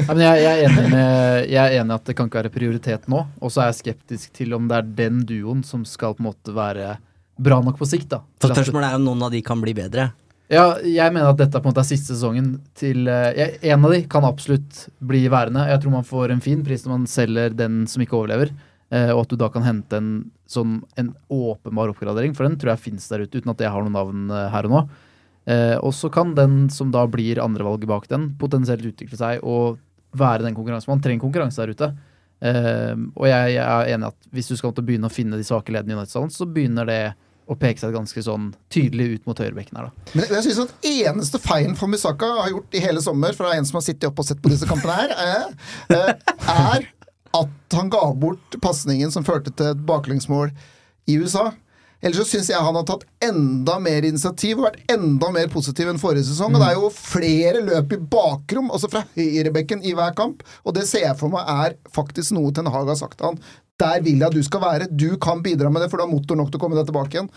[0.00, 2.52] Ja, men jeg, jeg, er enig med, jeg er enig at det kan ikke være
[2.54, 3.24] prioritet nå.
[3.40, 6.30] Og så er jeg skeptisk til om det er den duoen som skal på en
[6.30, 6.94] måte være
[7.40, 8.10] bra nok på sikt.
[8.12, 8.22] da.
[8.40, 10.10] Så spørsmålet er om noen av de kan bli bedre.
[10.50, 13.84] Ja, jeg mener at dette på en måte er siste sesongen til eh, jeg, En
[13.86, 15.68] av de kan absolutt bli værende.
[15.70, 18.50] Jeg tror man får en fin pris når man selger den som ikke overlever.
[18.90, 20.10] eh, og at du da kan hente en
[20.50, 23.86] sånn en åpenbar oppgradering, for den tror jeg finnes der ute, uten at jeg har
[23.86, 24.82] noen navn eh, her og nå.
[25.48, 29.80] Eh, og så kan den som da blir andrevalget bak den, potensielt utvikle seg og
[30.16, 30.92] være den konkurransen.
[30.92, 31.90] Man trenger konkurranse der ute.
[32.40, 35.72] Eh, og jeg, jeg er enig at hvis du skal begynne å finne de svake
[35.74, 37.02] leddene i United-stallen, så begynner det
[37.50, 40.10] å peke seg ganske sånn tydelig ut mot høyrebekken her, da.
[40.14, 43.66] Men jeg synes at eneste feilen for Musaka har gjort i hele sommer, fra en
[43.66, 45.48] som har sittet oppe og sett på disse kampene her, er,
[45.96, 46.12] eh,
[46.54, 46.86] er
[47.40, 50.54] at han ga bort pasningen som førte til et baklengsmål
[51.10, 51.48] i USA.
[52.00, 55.90] Ellers så syns jeg han har tatt enda mer initiativ og vært enda mer positiv
[55.90, 56.54] enn forrige sesong.
[56.56, 60.40] Og det er jo flere løp i bakrom, altså fra høyrebekken i hver kamp.
[60.64, 63.42] Og det ser jeg for meg er faktisk noe Ten Hag har sagt til han.
[63.80, 64.88] Der vil jeg at du skal være.
[64.88, 67.18] Du kan bidra med det, for du har motor nok til å komme deg tilbake
[67.18, 67.28] igjen.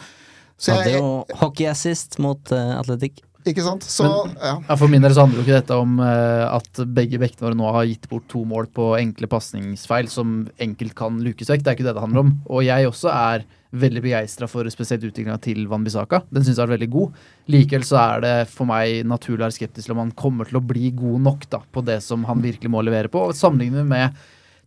[0.60, 3.20] Så Hadde er jo hockeyassist mot uh, Atletic.
[3.48, 3.84] ikke sant?
[3.84, 4.54] Så, ja.
[4.64, 7.60] Ja, For min del så handler jo ikke dette om uh, at begge bekkene våre
[7.60, 11.66] nå har gitt bort to mål på enkle pasningsfeil som enkelt kan lukes vekk.
[11.66, 12.32] Det er ikke det det handler om.
[12.48, 16.22] Og jeg også er veldig begeistra for spesielt utviklinga til Van Bissaka.
[16.34, 17.18] Den syns jeg er veldig god.
[17.54, 20.60] Likevel så er det for meg naturlig å være skeptisk til om han kommer til
[20.62, 23.30] å bli god nok da, på det som han virkelig må levere på.
[23.32, 24.24] Og sammenlignet med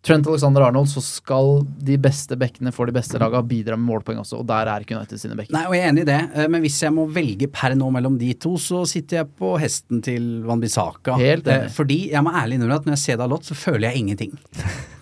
[0.07, 4.21] Trent Alexander Arnold, så skal de beste bekkene for de beste laga bidra med målpoeng
[4.23, 5.55] også, og der er ikke United sine bekker.
[5.57, 7.89] Nei, og jeg er enig i det, eh, men hvis jeg må velge per nå
[7.95, 11.17] mellom de to, så sitter jeg på hesten til Van Bissaka.
[11.19, 11.67] Helt enig.
[11.67, 14.39] Eh, Fordi jeg må ærlig innrømme at når jeg ser Dalot, så føler jeg ingenting.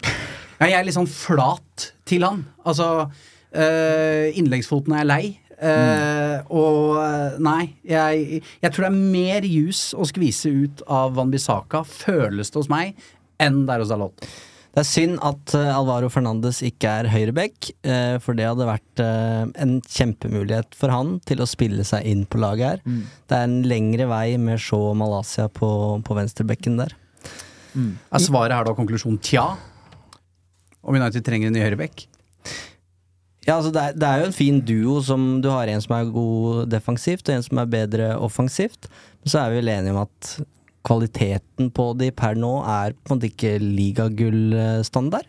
[0.65, 2.45] Jeg er litt sånn flat til han.
[2.65, 3.11] Altså,
[3.55, 5.25] innleggsfoten er lei.
[5.65, 6.49] Mm.
[6.53, 11.31] og eh, nei, jeg, jeg tror det er mer jus å skvise ut av Van
[11.33, 12.99] Bissaka, føles det hos meg,
[13.41, 14.27] enn det er hos Alot.
[14.75, 17.71] Det er synd at eh, Alvaro Fernandes ikke er høyreback,
[18.25, 22.43] for det hadde vært eh, en kjempemulighet for han til å spille seg inn på
[22.43, 22.83] laget her.
[22.85, 23.05] Mm.
[23.31, 25.71] Det er en lengre vei med Shaw og Malaysia på,
[26.05, 26.97] på venstrebekken der.
[27.75, 29.53] Er svaret her da konklusjon tja?
[30.85, 32.05] Om United trenger en ny høyrebekk?
[33.47, 35.93] Ja, altså det er, det er jo en fin duo som du har en som
[35.99, 38.89] er god defensivt, og en som er bedre offensivt.
[39.23, 40.31] Men så er vi vel enige om at
[40.85, 45.29] kvaliteten på de per nå er på en måte ikke ligagullstandard.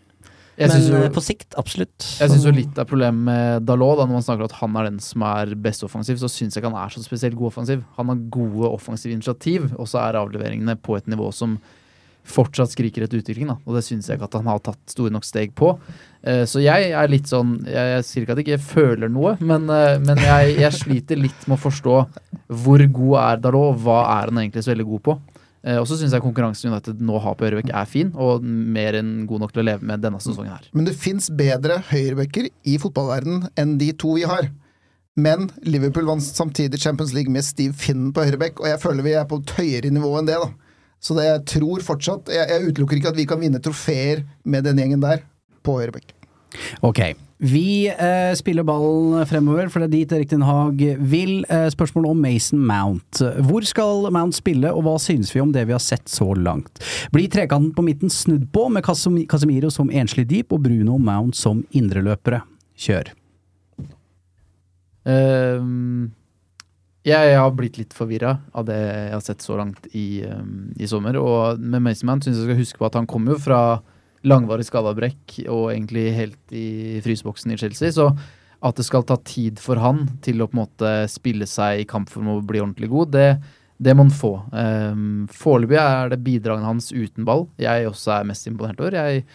[0.56, 2.16] Men jo- eh, på sikt, absolutt.
[2.18, 4.98] Jeg syns litt av problemet med Dalot, da, når man snakker at han er den
[5.04, 7.84] som er best offensiv, så syns jeg ikke han er så spesielt god offensiv.
[7.98, 11.58] Han har gode offensive initiativ, og så er avleveringene på et nivå som
[12.30, 13.50] fortsatt skriker etter utvikling.
[13.52, 13.56] Da.
[13.64, 15.72] Og det syns jeg ikke at han har tatt store nok steg på.
[16.26, 19.36] Eh, så jeg er litt sånn Jeg, jeg sier ikke at jeg ikke føler noe,
[19.38, 21.96] men, eh, men jeg, jeg sliter litt med å forstå
[22.62, 25.16] hvor god er Dalot, og hva er han egentlig så veldig god på.
[25.66, 28.98] Eh, og så syns jeg konkurransen United nå har på høyrebekk er fin, og mer
[29.00, 30.68] enn god nok til å leve med denne sesongen her.
[30.76, 34.52] Men det fins bedre høyrebekker i fotballverdenen enn de to vi har.
[35.16, 39.16] Men Liverpool vant samtidig Champions League med Steve Finn på høyrebekk, og jeg føler vi
[39.16, 40.38] er på et høyere nivå enn det.
[40.42, 40.65] da.
[41.02, 44.64] Så det jeg tror fortsatt Jeg, jeg utelukker ikke at vi kan vinne trofeer med
[44.66, 45.22] den gjengen der
[45.66, 46.14] på høyrebekk.
[46.86, 47.00] Ok.
[47.36, 50.80] Vi eh, spiller ballen fremover, for det er dit Erik Den Haag
[51.10, 51.42] vil.
[51.52, 53.20] Eh, spørsmål om Mason Mount.
[53.44, 56.80] Hvor skal Mount spille, og hva synes vi om det vi har sett så langt?
[57.12, 61.60] Blir trekanten på midten snudd på, med Casemiro som enslig dyp og Bruno Mount som
[61.76, 62.40] indreløpere?
[62.76, 63.12] Kjør.
[65.06, 66.12] Ehm,
[67.06, 70.88] jeg har blitt litt forvirra av det jeg har sett så langt i, um, i
[70.90, 71.18] sommer.
[71.20, 73.60] Og med Mason syns jeg skal huske på at han kommer jo fra
[74.26, 77.94] langvarig skadabrekk og egentlig helt i fryseboksen i Chelsea.
[77.94, 78.10] Så
[78.66, 81.88] at det skal ta tid for han til å på en måte spille seg i
[81.88, 83.28] kampform og bli ordentlig god, det,
[83.78, 84.32] det må han få.
[84.50, 88.96] Um, Foreløpig er det bidragene hans uten ball jeg også er mest imponert over.
[88.98, 89.26] Jeg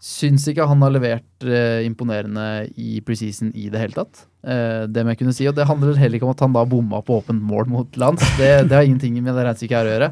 [0.00, 4.24] syns ikke han har levert eh, imponerende i preseason i det hele tatt.
[4.40, 5.48] Eh, det må jeg kunne si.
[5.50, 8.24] Og det handler heller ikke om at han da bomma på åpent mål mot lands.
[8.40, 10.10] Det, det har ingenting med det regnestykket her å gjøre.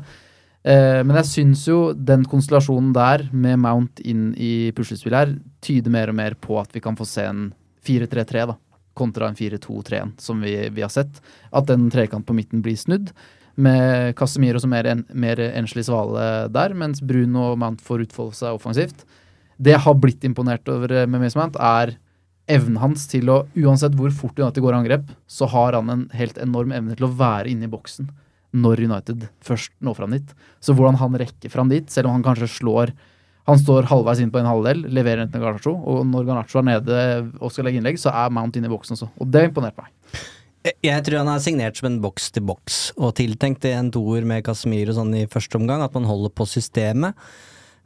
[0.69, 5.95] Eh, men jeg syns jo den konstellasjonen der, med Mount inn i puslespillet her, tyder
[5.95, 7.49] mer og mer på at vi kan få se en
[7.89, 8.59] 4-3-3, da.
[8.99, 11.23] Kontra en 4-2-3-1, som vi, vi har sett.
[11.55, 13.15] At den trekant på midten blir snudd.
[13.59, 18.37] Med Casemiro som mer, en, mer enslig svale der, mens Bruno og Mount får utfolde
[18.39, 19.07] seg offensivt.
[19.59, 21.97] Det jeg har blitt imponert over eh, med Mason Mount, er
[22.49, 26.07] evnen hans til å Uansett hvor fort United går i angrep, så har han en
[26.17, 28.09] helt enorm evne til å være inne i boksen
[28.57, 30.31] når United først når fram dit.
[30.65, 32.95] Så hvordan han rekker fram dit, selv om han kanskje slår
[33.49, 36.97] Han står halvveis inn på en halvdel, leverer enten Garnaccio, og når Garnaccio er nede
[37.41, 39.09] og skal legge innlegg, så er Mount inne i boksen også.
[39.17, 39.89] Og det imponerte meg.
[40.85, 44.45] Jeg- tror han er signert som en boks til boks, og tiltenkt en toer med
[44.45, 47.15] Casemiro sånn i første omgang, at man holder på systemet.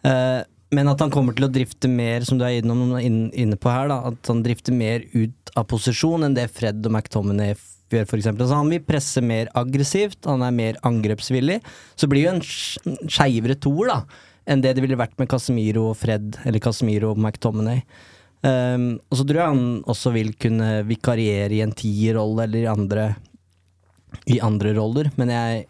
[0.02, 3.90] Eh, men at han kommer til å drifte mer, som du er inne på her,
[3.92, 7.52] da, at han drifter mer ut av posisjon enn det Fred og McTominay
[7.92, 8.48] gjør, for eksempel.
[8.48, 11.58] Han vil presse mer aggressivt, han er mer angrepsvillig.
[12.00, 13.92] Så blir jo en sk- skeivere toer,
[14.48, 17.82] enn det det ville vært med Casemiro og Fred, eller Casemiro og McTominay.
[18.42, 22.70] Um, og så tror jeg han også vil kunne vikariere i en tierrolle eller i
[22.72, 23.04] andre
[24.26, 25.60] I andre roller, men jeg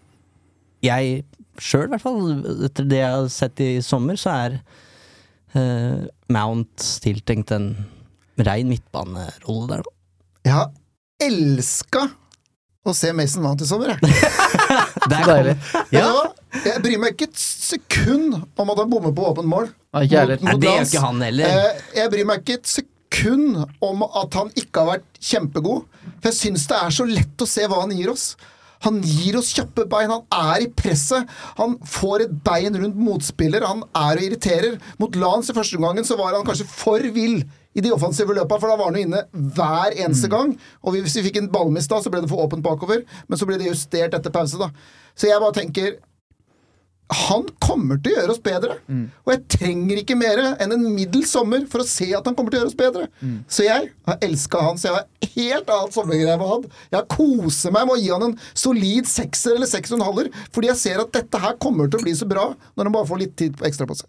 [0.82, 1.24] Jeg
[1.60, 2.22] sjøl, i hvert fall,
[2.64, 4.56] etter det jeg har sett i sommer, så er
[5.58, 7.70] eh, Mount tiltenkt en
[8.42, 9.94] rein midtbanerolle der, da.
[10.46, 10.70] Jeg har
[11.22, 12.06] elska
[12.82, 14.00] å se Mason Mount i sommer, jeg.
[15.10, 15.52] Det er deilig.
[15.94, 16.08] Ja.
[16.64, 19.68] Jeg bryr meg ikke et sekund om at han bommer på åpent mål.
[19.94, 21.52] Nei, det gjør ikke han heller.
[21.62, 25.86] Eh, Jeg bryr meg ikke et sekund om at han ikke har vært kjempegod.
[26.22, 28.32] For jeg syns det er så lett å se hva han gir oss.
[28.84, 31.28] Han gir oss kjappe bein, han er i presset.
[31.58, 34.78] Han får et bein rundt motspiller, han er og irriterer.
[35.02, 37.42] Mot Lans i første omgangen så var han kanskje for vill
[37.72, 39.22] i de offensive løpa, for da var han jo inne
[39.56, 40.54] hver eneste gang.
[40.84, 43.48] Og hvis vi fikk en ballmist da, så ble det for åpent bakover, men så
[43.48, 44.68] ble det justert etter pause, da.
[45.16, 45.94] Så jeg bare tenker
[47.12, 48.76] han kommer til å gjøre oss bedre.
[49.24, 52.50] Og jeg trenger ikke mer enn en middels sommer for å se at han kommer
[52.54, 53.08] til å gjøre oss bedre.
[53.48, 56.66] Så jeg har elska han, så jeg har helt annet sommergreie med han.
[56.92, 60.32] Jeg koser meg med å gi han en solid sekser eller seks og en halver,
[60.52, 63.10] fordi jeg ser at dette her kommer til å bli så bra når han bare
[63.12, 64.08] får litt tid ekstra på seg.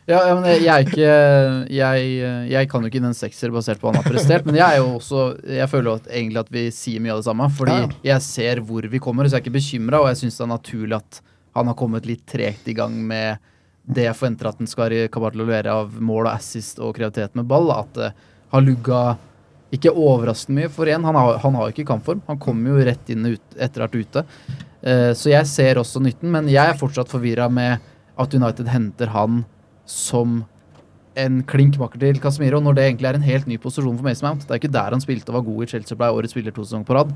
[0.09, 1.09] Ja, ja, men jeg er ikke
[1.71, 2.05] jeg,
[2.49, 4.79] jeg kan jo ikke den sekser basert på hva han har prestert, men jeg er
[4.81, 7.75] jo også Jeg føler jo at, egentlig at vi sier mye av det samme, fordi
[7.77, 7.89] Ja.
[8.15, 10.51] jeg ser hvor vi kommer, så jeg er ikke bekymra, og jeg syns det er
[10.55, 11.21] naturlig at
[11.55, 13.37] han har kommet litt tregt i gang med
[13.91, 16.93] det jeg forventer at han skal kapabel til å levere av mål og assist og
[16.95, 17.69] kreativitet med ball.
[17.73, 18.11] At det
[18.53, 18.99] har lugga
[19.75, 21.03] ikke overraskende mye, for én.
[21.03, 22.21] han har, han har ikke kampform.
[22.27, 24.23] Han kommer jo rett inn ut, etter å ha vært ute.
[24.81, 27.79] Uh, så jeg ser også nytten, men jeg er fortsatt forvirra med
[28.19, 29.43] at United henter han
[29.91, 30.41] som
[31.19, 34.45] en klinkmakker til Casemiro, når det egentlig er en helt ny posisjon for Mason Mount.
[34.47, 36.63] Det er ikke der han spilte og var god i Chelsea ble årets spiller to
[36.63, 37.11] sesonger på rad.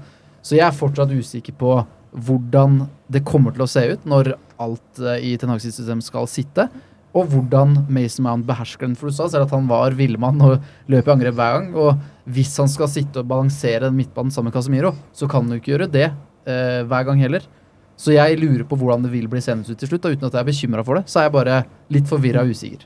[0.45, 1.77] Så jeg er fortsatt usikker på
[2.25, 6.67] hvordan det kommer til å se ut når alt eh, i Ten system skal sitte,
[7.15, 8.95] og hvordan Mason Mount behersker den.
[8.99, 11.69] For du sa selv at han var villmann og løp i angrep hver gang.
[11.79, 15.55] Og hvis han skal sitte og balansere den midtbanen sammen med Casemiro, så kan han
[15.55, 17.47] jo ikke gjøre det eh, hver gang heller.
[17.95, 20.35] Så jeg lurer på hvordan det vil bli seende ut til slutt, og uten at
[20.35, 21.61] jeg er bekymra for det, så er jeg bare
[21.95, 22.83] litt forvirra og usikker.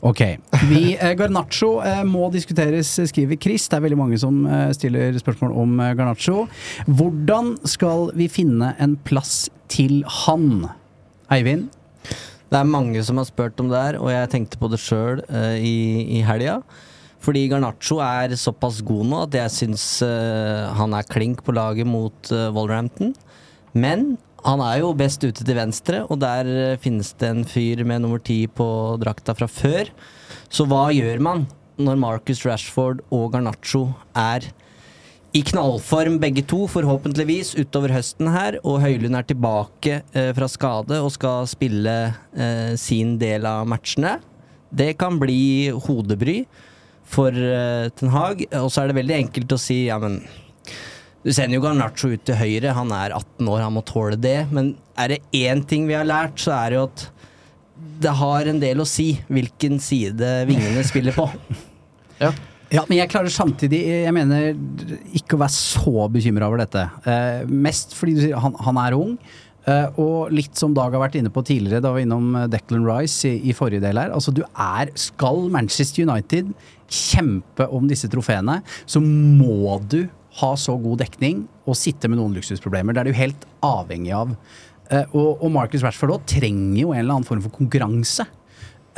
[0.00, 0.20] Ok.
[0.70, 3.68] Vi, eh, Garnaccio eh, må diskuteres, skriver Chris.
[3.68, 6.46] Det er veldig mange som eh, stiller spørsmål om eh, Garnaccio.
[6.86, 10.68] Hvordan skal vi finne en plass til han?
[11.34, 11.68] Eivind?
[12.48, 15.18] Det er mange som har spurt om det her, og jeg tenkte på det sjøl
[15.28, 16.62] uh, i, i helga.
[17.20, 19.84] Fordi Garnaccio er såpass god nå at jeg syns
[20.78, 23.10] han er klink på laget mot Wolverhampton.
[23.78, 24.16] Men
[24.46, 28.04] han er jo best ute til venstre, og der uh, finnes det en fyr med
[28.04, 28.68] nummer ti på
[29.02, 29.90] drakta fra før.
[30.50, 31.46] Så hva gjør man
[31.78, 34.48] når Marcus Rashford og Garnaccio er
[35.36, 38.58] i knallform begge to, forhåpentligvis, utover høsten her.
[38.64, 41.96] Og Høylund er tilbake eh, fra skade og skal spille
[42.32, 44.16] eh, sin del av matchene.
[44.68, 46.40] Det kan bli hodebry
[47.08, 48.46] for eh, Ten Hag.
[48.62, 50.22] Og så er det veldig enkelt å si ja, men
[51.24, 54.36] du sender jo Garnaccio ut til høyre, han er 18 år, han må tåle det.
[54.54, 57.06] Men er det én ting vi har lært, så er det jo at
[58.02, 61.28] det har en del å si hvilken side vingene spiller på.
[62.18, 62.32] Ja.
[62.74, 64.48] Ja, men jeg klarer samtidig Jeg mener
[65.16, 66.82] ikke å være så bekymra over dette.
[67.08, 69.12] Eh, mest fordi du sier han, han er ung.
[69.70, 72.48] eh, og litt som Dag har vært inne på tidligere, da var vi innom eh,
[72.50, 74.10] Declan Rice i, i forrige del her.
[74.12, 76.50] Altså, du er Skal Manchester United
[76.90, 80.02] kjempe om disse trofeene, så må du
[80.40, 82.94] ha så god dekning og sitte med noen luksusproblemer.
[82.96, 84.34] Det er du helt avhengig av.
[84.90, 88.26] Eh, og, og Marcus Rashford også trenger jo en eller annen form for konkurranse.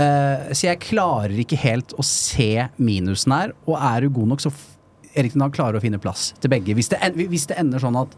[0.00, 3.54] Eh, så jeg klarer ikke helt å se minusen her.
[3.66, 4.76] Og er du god nok, så f-
[5.18, 6.76] Erik Ten Hag klarer å finne plass til begge.
[6.78, 8.12] Hvis det, hvis det ender sånn at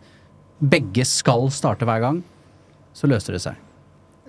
[0.62, 2.20] begge skal starte hver gang,
[2.94, 3.56] så løser det seg.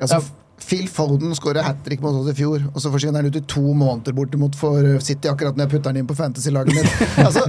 [0.01, 0.21] Altså,
[0.63, 3.45] Phil Foden skårer hat trick mot oss i fjor, og så forsvinner han ut i
[3.49, 7.01] to måneder bortimot for City akkurat når jeg putter han inn på fantasy-laget mitt.
[7.27, 7.43] altså,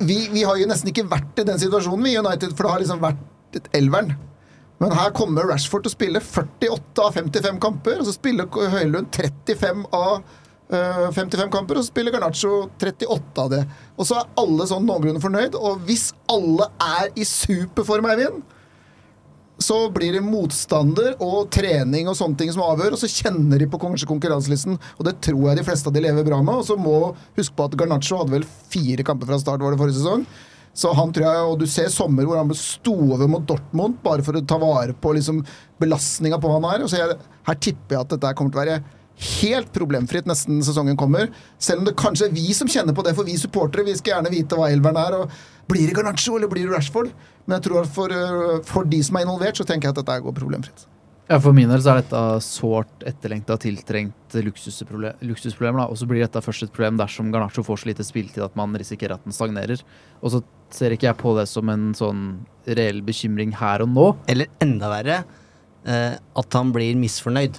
[0.00, 2.72] vi, vi har jo nesten ikke vært i den situasjonen vi i United, for det
[2.74, 4.16] har liksom vært et elveren.
[4.82, 9.08] Men her kommer Rashford til å spille 48 av 55 kamper, og så spiller Høylund
[9.14, 13.62] 35 av øh, 55 kamper, og så spiller Garnaccio 38 av det.
[13.96, 18.44] Og så er alle sånn noenlunde fornøyd, og hvis alle er i superform, Eivind,
[19.58, 23.68] så blir det motstander og trening og sånne ting som avgjør, og så kjenner de
[23.72, 26.60] på konkurranselisten, og det tror jeg de fleste av de lever bra med.
[26.60, 29.80] Og så må huske på at Garnaccio hadde vel fire kamper fra start, var det
[29.80, 30.26] forrige sesong.
[30.76, 34.24] Så han tror jeg, og du ser sommer hvor han sto over mot Dortmund bare
[34.24, 35.40] for å ta vare på liksom
[35.80, 36.84] belastninga på han er.
[36.84, 37.16] Og så jeg,
[37.48, 38.82] her tipper jeg at dette kommer til å være
[39.40, 41.30] helt problemfritt nesten sesongen kommer.
[41.56, 44.18] Selv om det kanskje er vi som kjenner på det, for vi supportere vi skal
[44.18, 45.16] gjerne vite hva elveren er.
[45.16, 47.08] og Blir det Garnaccio eller blir det Rashford?
[47.46, 50.02] Men jeg tror at for, øh, for de som er involvert, så tenker jeg at
[50.02, 50.86] dette går problemfritt.
[51.26, 55.90] Ja, For min del så er dette sårt etterlengta, tiltrengt luksusproblem, luksusproblemer.
[55.90, 58.74] Og så blir dette først et problem dersom Garnaccio får så lite spilletid at man
[58.78, 59.82] risikerer at den stagnerer.
[60.22, 62.22] Og så ser ikke jeg på det som en sånn
[62.78, 64.06] reell bekymring her og nå.
[64.30, 65.18] Eller enda verre,
[65.82, 67.58] eh, at han blir misfornøyd.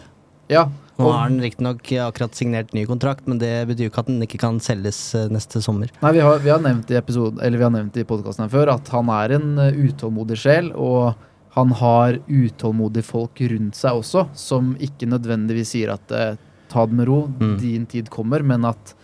[0.49, 4.07] Ja, Nå har han riktignok akkurat signert ny kontrakt, men det betyr jo ikke at
[4.09, 5.91] den ikke kan selges eh, neste sommer.
[6.01, 8.53] Nei, vi har, vi har nevnt i episoden, eller vi har nevnt i podkasten her
[8.55, 11.13] før at han er en eh, utålmodig sjel, og
[11.57, 16.39] han har utålmodige folk rundt seg også, som ikke nødvendigvis sier at eh,
[16.73, 17.57] ta det med ro, Mm.
[17.61, 18.95] din tid kommer, men at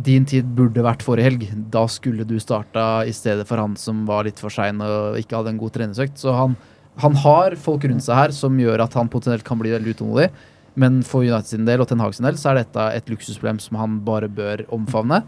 [0.00, 1.44] din tid burde vært forrige helg.
[1.70, 5.36] Da skulle du starta i stedet for han som var litt for sein og ikke
[5.36, 6.16] hadde en god treningsøkt.
[6.16, 6.56] Så han,
[7.04, 10.30] han har folk rundt seg her som gjør at han potensielt kan bli veldig utålmodig.
[10.78, 13.58] Men for United sin del og Ten Hag sin del så er dette et luksusproblem
[13.62, 15.22] som han bare bør omfavne.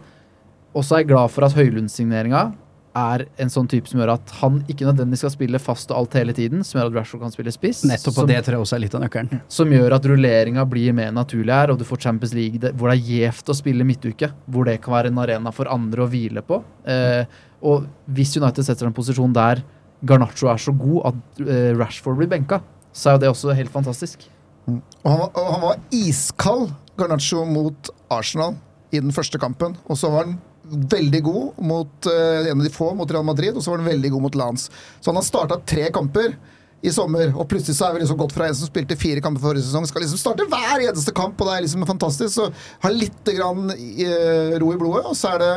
[0.73, 2.51] Og så er jeg glad for at Høylund-signeringa
[2.93, 6.17] er en sånn type som gjør at han ikke nødvendigvis skal spille fast og alt
[6.19, 7.81] hele tiden, som gjør at Rashford kan spille spiss.
[7.89, 9.41] Nettopp, som, og det tror jeg også er litt av nøkkelen.
[9.57, 12.91] som gjør at rulleringa blir mer naturlig her, og du får Champions League det, hvor
[12.91, 14.29] det er gjevt å spille midtuke.
[14.45, 16.61] Hvor det kan være en arena for andre å hvile på.
[16.85, 17.23] Eh,
[17.65, 19.63] og hvis United setter en posisjon der
[20.03, 22.61] Garnaccio er så god at eh, Rashford blir benka,
[22.93, 24.27] så er jo det også helt fantastisk.
[24.69, 28.55] Og han, var- han var iskald, Garnaccio, mot Arsenal
[28.93, 29.75] i den første kampen.
[29.89, 33.55] Og så var han veldig god mot uh, en av de få mot Real Madrid,
[33.57, 34.69] og så var han veldig god mot Lans.
[35.01, 36.37] Så han har starta tre kamper
[36.83, 39.43] i sommer, og plutselig så er vi liksom gått fra en som spilte fire kamper
[39.43, 42.33] forrige sesong, skal liksom starte hver eneste kamp, og det er liksom fantastisk.
[42.35, 42.47] Så
[42.83, 45.53] ha litt grann, uh, ro i blodet, og så er det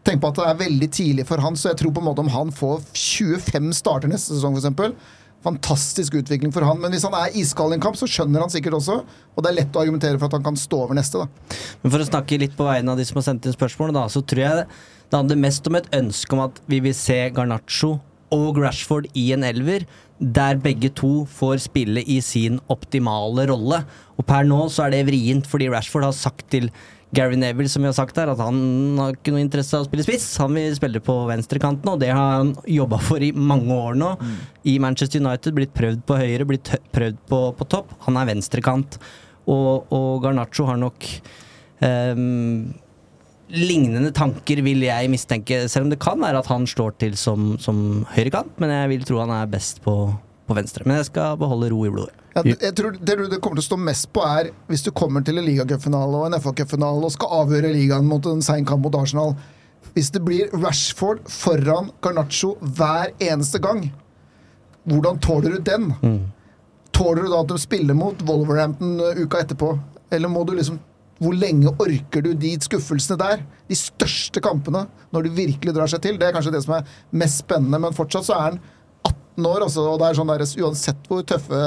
[0.00, 2.22] Tenk på at det er veldig tidlig for han, så jeg tror på en måte
[2.24, 4.96] om han får 25 starter neste sesong, f.eks.
[5.44, 6.80] Fantastisk utvikling for han.
[6.82, 8.98] Men hvis han er iskald i en kamp, så skjønner han sikkert også.
[9.34, 11.56] Og det er lett å argumentere for at han kan stå over neste, da.
[11.80, 14.04] Men for å snakke litt på vegne av de som har sendt inn spørsmål, da,
[14.12, 14.60] så tror jeg
[15.10, 17.96] det handler mest om et ønske om at vi vil se Garnaccio
[18.30, 19.88] og Rashford i en elver,
[20.20, 23.80] der begge to får spille i sin optimale rolle.
[24.20, 26.68] Og per nå så er det vrient, fordi Rashford har sagt til
[27.12, 28.58] Gary Neville, som vi har sagt her, at han
[29.00, 30.28] har ikke noe interesse av å spille spiss.
[30.38, 34.12] Han vil spille på venstrekanten, og det har han jobba for i mange år nå.
[34.20, 34.36] Mm.
[34.70, 37.96] I Manchester United, blitt prøvd på høyre, blitt prøvd på, på topp.
[38.06, 39.00] Han er venstrekant.
[39.50, 41.08] Og, og Garnaccio har nok
[41.82, 42.70] um,
[43.50, 45.64] lignende tanker, vil jeg mistenke.
[45.72, 49.06] Selv om det kan være at han slår til som, som høyrekant, men jeg vil
[49.08, 49.96] tro han er best på,
[50.46, 50.86] på venstre.
[50.86, 52.19] Men jeg skal beholde ro i blodet.
[52.34, 55.24] Ja, jeg tror Det du kommer til å stå mest på, er hvis du kommer
[55.26, 58.98] til en ligacupfinale og en FA-cupfinale og skal avgjøre ligaen mot en sein kamp mot
[59.00, 59.34] Arsenal.
[59.96, 63.88] Hvis det blir Rashford foran Garnaccio hver eneste gang,
[64.86, 65.90] hvordan tåler du den?
[66.02, 66.20] Mm.
[66.94, 69.74] Tåler du da at du spiller mot Wolverhampton uh, uka etterpå?
[70.10, 70.78] Eller må du liksom
[71.20, 73.42] Hvor lenge orker du de skuffelsene der?
[73.68, 76.16] De største kampene, når du virkelig drar seg til.
[76.16, 78.56] Det er kanskje det som er mest spennende, men fortsatt så er han
[79.04, 81.60] 18 år, altså, og det er sånn der, uansett hvor tøffe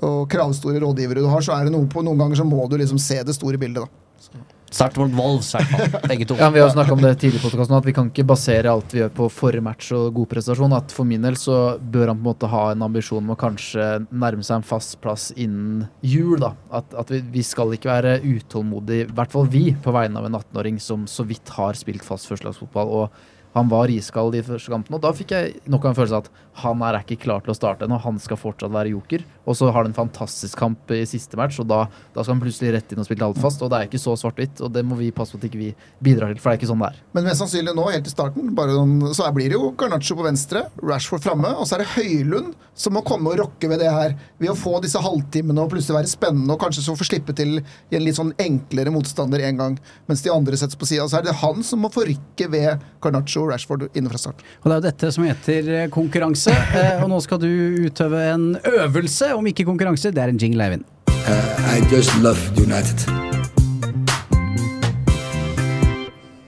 [0.00, 2.78] og kravstore rådgivere du har, så er det noe på noen ganger så må du
[2.80, 3.84] liksom se det store bildet.
[3.84, 4.42] da.
[4.72, 5.52] Start mot Wolves.
[6.08, 6.36] Begge to.
[6.38, 8.94] Ja, vi har snakka om det tidligere i podkasten, at vi kan ikke basere alt
[8.94, 10.72] vi gjør på forrige match og god prestasjon.
[10.72, 13.36] At For min del så bør han på en måte ha en ambisjon om å
[13.38, 16.38] kanskje nærme seg en fast plass innen jul.
[16.40, 16.54] da.
[16.72, 20.30] At, at vi, vi, skal ikke være utålmodige, i hvert fall vi, på vegne av
[20.30, 22.96] en 18-åring som så vidt har spilt fast førstelagsfotball.
[23.02, 26.16] og han var iskald i første kampen, og da fikk jeg nok av en følelse
[26.16, 27.98] av at han er ikke klar til å starte ennå.
[28.00, 29.26] Han skal fortsatt være joker.
[29.44, 31.84] Og så har han en fantastisk kamp i siste match, og da,
[32.14, 34.62] da skal han plutselig rett inn og spille fast, Og det er ikke så svart-hvitt,
[34.62, 35.70] og det må vi passe på at ikke vi
[36.04, 37.00] bidrar til, for det er ikke sånn det er.
[37.16, 40.66] Men mest sannsynlig nå, helt i starten, noen, så blir det jo Garnaccio på venstre,
[40.82, 44.14] Rashford framme, og så er det Høylund som må komme og rokke ved det her.
[44.40, 47.58] Ved å få disse halvtimene og plutselig være spennende, og kanskje så få slippe til
[47.60, 49.76] i en litt sånn enklere motstander en gang,
[50.08, 51.08] mens de andre settes på sida.
[51.10, 54.44] Så er det han som må forrykke ved Garnaccio og Rashford inne fra start.
[54.62, 57.50] Og det er jo dette som heter konkurranse, eh, og nå skal du
[57.88, 60.10] utøve en øvelse om ikke konkurranse.
[60.10, 60.84] Det er en jingle, Eivind.
[61.08, 63.41] Uh, I just love United.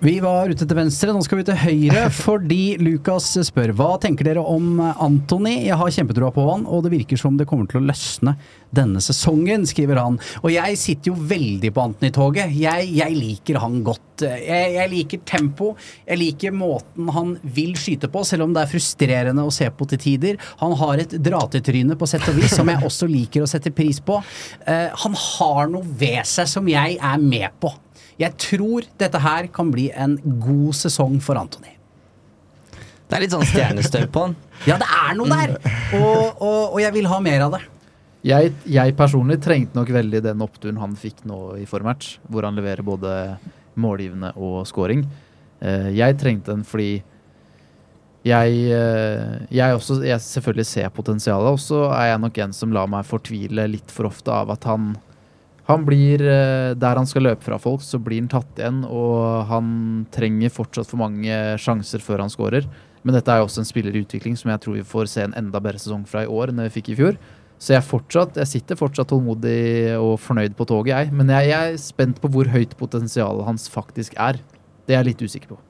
[0.05, 4.27] Vi var ute til venstre, nå skal vi til høyre, fordi Lukas spør hva tenker
[4.29, 5.55] dere om Antony?
[5.65, 8.35] Jeg har kjempetroa på han, og det virker som det kommer til å løsne
[8.75, 10.19] denne sesongen, skriver han.
[10.43, 12.53] Og jeg sitter jo veldig på Antony-toget.
[12.53, 14.27] Jeg, jeg, liker han godt.
[14.27, 15.71] Jeg, jeg, liker tempo,
[16.05, 19.89] jeg liker måten han vil skyte på, selv om det er frustrerende å se på
[19.89, 20.37] til tider.
[20.61, 24.05] Han har et dratetryne på sett og vis som jeg også liker å sette pris
[24.05, 24.21] på.
[24.69, 27.73] Uh, han har noe ved seg som jeg er med på.
[28.21, 31.73] Jeg tror dette her kan bli en god sesong for Antony.
[33.05, 34.37] Det er litt sånn stjernestøv på han.
[34.71, 35.57] ja, det er noe der!
[35.99, 37.63] Og, og, og, jeg vil ha mer av det.
[38.25, 42.57] Jeg, jeg, personlig trengte nok veldig den oppturen han fikk nå i formatch, hvor han
[42.57, 43.13] leverer både
[43.77, 45.05] målgivende og scoring.
[45.61, 47.03] Eh, jeg trengte den fordi
[48.25, 52.73] jeg, eh, jeg, også, jeg selvfølgelig ser potensialet, og så er jeg nok en som
[52.73, 54.95] lar meg fortvile litt for ofte av at han
[55.65, 59.47] han blir, eh, Der han skal løpe fra folk, så blir han tatt igjen, og
[59.49, 62.67] han trenger fortsatt for mange sjanser før han skårer.
[63.05, 65.25] Men dette er jo også en spiller i utvikling som jeg tror vi får se
[65.25, 67.19] en enda bedre sesong fra i år enn vi fikk i fjor.
[67.61, 71.13] Så jeg, fortsatt, jeg sitter fortsatt tålmodig og fornøyd på toget, jeg.
[71.13, 74.41] Men jeg, jeg er spent på hvor høyt potensialet hans faktisk er.
[74.85, 75.61] Det er jeg litt usikker på.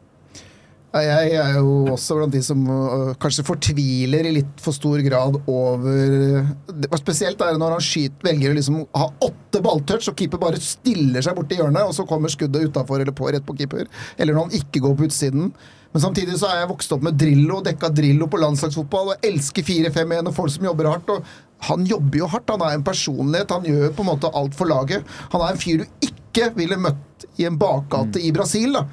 [0.95, 5.41] Jeg er jo også blant de som uh, kanskje fortviler i litt for stor grad
[5.51, 6.45] over
[7.01, 10.61] Spesielt er det når han skyter, velger å liksom ha åtte balltouch, og keeper bare
[10.63, 13.89] stiller seg borti hjørnet, og så kommer skuddet utafor eller på rett på keeper.
[14.19, 15.49] Eller når han ikke går på utsiden.
[15.95, 19.67] Men samtidig så er jeg vokst opp med Drillo, dekka Drillo på landslagsfotball og elsker
[19.67, 21.11] 4-5-1 og folk som jobber hardt.
[21.11, 22.55] og Han jobber jo hardt.
[22.55, 23.55] Han er en personlighet.
[23.55, 25.07] Han gjør på en måte alt for laget.
[25.35, 28.79] Han er en fyr du ikke ville møtt i en bakgate i Brasil.
[28.79, 28.87] da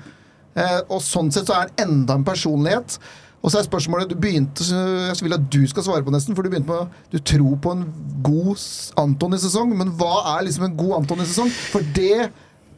[0.89, 2.97] og sånn sett så er han enda en personlighet.
[3.41, 6.35] Og så er spørsmålet du begynte, Jeg vil at du skal svare på, nesten.
[6.35, 7.87] For du begynte med Du tror på en
[8.23, 8.61] god
[9.01, 11.49] Antony-sesong, men hva er liksom en god Antony-sesong?
[11.49, 12.29] For det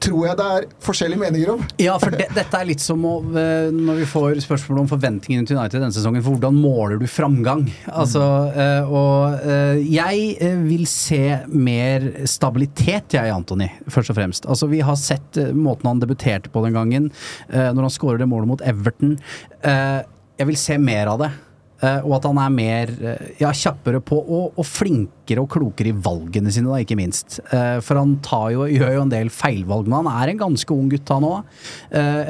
[0.03, 1.63] tror jeg det er forskjellige meninger om.
[1.81, 5.47] Ja, for det, dette er litt som å, eh, når vi får spørsmål om forventningene
[5.49, 6.23] til United denne sesongen.
[6.25, 7.65] For hvordan måler du framgang?
[7.91, 8.23] Altså,
[8.53, 8.91] mm.
[8.93, 14.49] og jeg vil se mer stabilitet, jeg, Antony, først og fremst.
[14.49, 17.09] Altså, vi har sett måten han debuterte på den gangen,
[17.49, 19.17] når han skårer det målet mot Everton.
[19.63, 21.31] Jeg vil se mer av det.
[21.83, 25.91] Eh, og at han er mer eh, ja, kjappere på og, og flinkere og klokere
[25.91, 27.41] i valgene sine, da, ikke minst.
[27.51, 30.75] Eh, For han tar jo, gjør jo en del feilvalg, men han er en ganske
[30.75, 31.61] ung gutt han òg.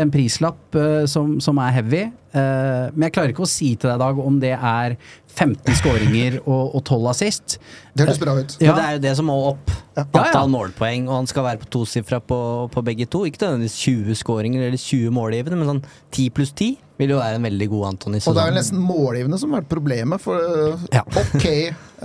[0.03, 0.77] En prislapp
[1.09, 2.03] som, som er heavy.
[2.33, 4.95] Eh, Men jeg klarer ikke å si til deg, Dag, om det er
[5.33, 7.57] 15 skåringer og, og 12 assist.
[7.93, 8.55] Det høres bra ut.
[8.61, 8.73] Ja.
[8.77, 9.73] det er jo det som må opp.
[9.93, 12.39] Antall målpoeng, og han skal være på tosifra på,
[12.73, 13.23] på begge to.
[13.29, 17.39] Ikke nødvendigvis 20 skåringer eller 20 målgivende, men sånn 10 pluss 10 vil jo være
[17.39, 18.21] en veldig god Antony.
[18.21, 20.21] Og det er vel nesten målgivende som har vært problemet.
[20.21, 20.87] For øh,
[21.23, 21.47] ok,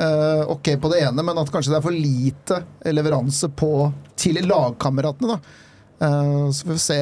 [0.01, 2.62] uh, ok på det ene, men at kanskje det er for lite
[2.97, 3.72] leveranse på
[4.18, 5.36] til lagkameratene.
[5.36, 5.64] da.
[6.01, 6.99] Eh, så får vi se.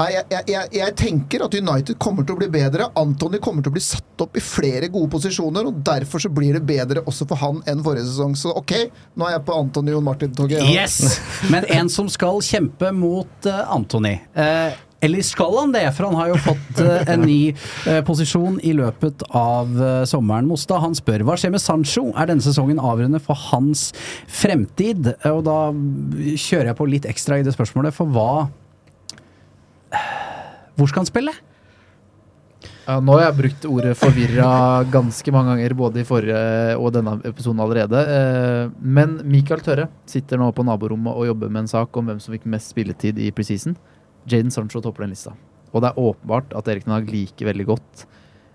[0.00, 2.86] Jeg, jeg, jeg, jeg, jeg tenker at United kommer til å bli bedre.
[2.98, 6.56] Antony kommer til å bli satt opp i flere gode posisjoner, og derfor så blir
[6.56, 8.36] det bedre også for han enn forrige sesong.
[8.38, 8.76] Så ok,
[9.18, 10.62] nå er jeg på Antony og Martin-toget.
[10.62, 10.84] ja.
[10.84, 11.18] Yes!
[11.52, 14.16] Men en som skal kjempe mot uh, Anthony.
[14.32, 15.86] Eh, eller skal han det?
[15.96, 17.40] For han har jo fått eh, en ny
[17.88, 20.48] eh, posisjon i løpet av eh, sommeren.
[20.50, 22.10] Mostad han spør hva skjer med Sancho?
[22.12, 23.90] Er denne sesongen avgjørende for hans
[24.28, 25.14] fremtid?
[25.30, 28.48] Og da kjører jeg på litt ekstra i det spørsmålet, for hva
[30.76, 31.32] Hvor skal han spille?
[32.84, 34.50] Ja, nå har jeg brukt ordet forvirra
[34.90, 38.00] ganske mange ganger, både i forrige og denne episoden allerede.
[38.80, 42.34] Men Michael Tørre sitter nå på naborommet og jobber med en sak om hvem som
[42.34, 43.76] fikk mest spilletid i preseason.
[44.28, 45.34] Jaden Sancho topper den lista.
[45.70, 48.06] Og det er åpenbart at Erik Ten liker veldig godt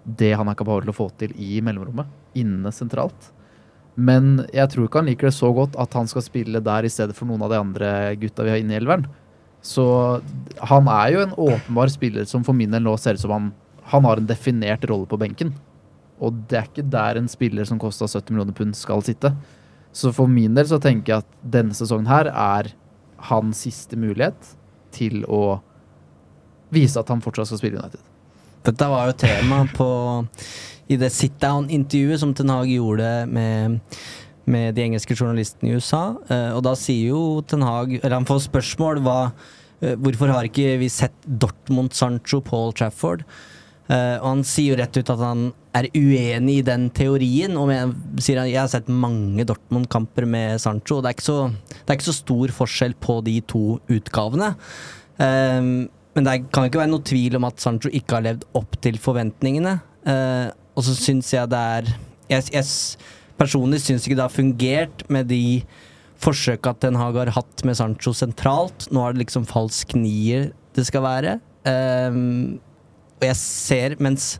[0.05, 3.31] det han er kapabel til å få til i mellomrommet, inne sentralt.
[3.95, 6.91] Men jeg tror ikke han liker det så godt at han skal spille der i
[6.91, 7.91] stedet for noen av de andre
[8.21, 9.07] gutta vi har inne i elveren.
[9.65, 9.85] Så
[10.69, 13.53] han er jo en åpenbar spiller som for min del nå ser ut som han
[13.85, 15.53] han har en definert rolle på benken.
[16.21, 19.33] Og det er ikke der en spiller som kosta 70 millioner pund skal sitte.
[19.95, 22.71] Så for min del så tenker jeg at denne sesongen her er
[23.29, 24.55] hans siste mulighet
[24.95, 25.59] til å
[26.73, 28.03] vise at han fortsatt skal spille United.
[28.65, 29.89] Dette var jo tema på
[30.89, 33.79] i det sit-down-intervjuet som Ten Hag gjorde med,
[34.49, 36.15] med de engelske journalistene i USA.
[36.29, 39.19] Eh, og da sier jo Ten Hag Eller han får spørsmål hva,
[39.81, 43.25] eh, hvorfor har ikke vi sett Dortmund, Sancho, Paul Trafford?
[43.85, 47.57] Eh, og han sier jo rett ut at han er uenig i den teorien.
[47.59, 47.91] Og jeg,
[48.23, 51.37] sier han, jeg har sett mange Dortmund-kamper med Sancho, og det er, så,
[51.75, 54.53] det er ikke så stor forskjell på de to utgavene.
[55.19, 58.77] Um, men det kan ikke være noe tvil om at Sancho ikke har levd opp
[58.83, 59.77] til forventningene.
[60.07, 61.87] Uh, og så syns jeg det er
[62.29, 62.65] Jeg, jeg
[63.39, 65.61] personlig syns ikke det har fungert med de
[66.21, 68.87] forsøka Ten Hag har hatt med Sancho sentralt.
[68.93, 71.37] Nå er det liksom falsk nier det skal være.
[71.65, 72.59] Um,
[73.19, 74.35] og jeg ser, mens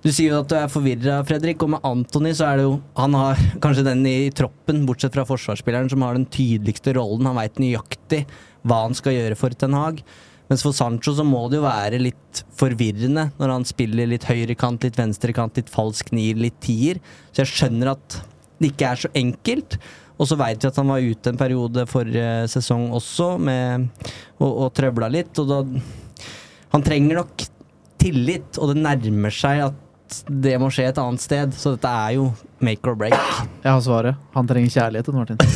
[0.00, 2.78] du sier jo at du er forvirra, Fredrik, og med Antony så er det jo
[2.96, 7.28] Han har kanskje den i troppen, bortsett fra forsvarsspilleren, som har den tydeligste rollen.
[7.28, 8.24] Han veit nøyaktig
[8.64, 10.00] hva han skal gjøre for Ten Hag.
[10.50, 14.82] Mens for Sancho så må det jo være litt forvirrende når han spiller litt høyrekant,
[14.82, 16.98] litt venstrekant, litt falsk nier, litt tier.
[17.30, 18.16] Så jeg skjønner at
[18.58, 19.76] det ikke er så enkelt.
[20.20, 23.86] Og så veit vi at han var ute en periode forrige sesong også, med,
[24.40, 25.32] og, og trøbla litt.
[25.40, 25.62] Og da
[26.70, 27.46] Han trenger nok
[28.00, 29.78] tillit, og det nærmer seg at
[30.26, 31.54] det må skje et annet sted.
[31.56, 32.30] Så dette er jo
[32.64, 33.14] make or break.
[33.62, 34.18] Jeg har svaret.
[34.34, 35.40] Han trenger kjærlighet, Martin.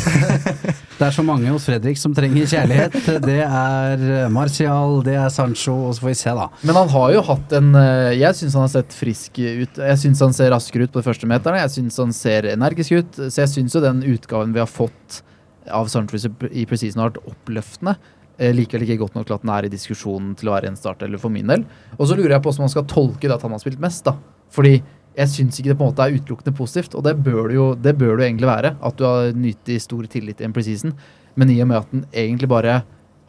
[0.94, 2.94] Det er så mange hos Fredrik som trenger kjærlighet.
[3.24, 6.44] Det er Martial, det er Sancho, og så får vi se, da.
[6.62, 9.80] Men han har jo hatt en eh, Jeg syns han har sett frisk ut.
[9.82, 11.64] Jeg syns han ser raskere ut på de første meterne.
[11.64, 13.18] Jeg syns han ser energisk ut.
[13.26, 15.24] Så jeg syns jo den utgaven vi har fått
[15.66, 16.20] av Sancho
[16.52, 17.96] i Precision har vært oppløftende.
[18.38, 20.78] Eh, Likevel ikke godt nok til at den er i diskusjonen til å være en
[20.78, 21.66] startelver for min del.
[21.98, 24.04] Og så lurer jeg på hvordan man skal tolke det at han har spilt mest,
[24.08, 24.16] da.
[24.54, 24.74] Fordi
[25.14, 27.68] jeg syns ikke det på en måte er utelukkende positivt, og det bør det jo,
[27.78, 28.74] det bør det egentlig være.
[28.82, 30.96] At du har nytt i stor tillit i en preseason.
[31.38, 32.82] Men i og med at den egentlig bare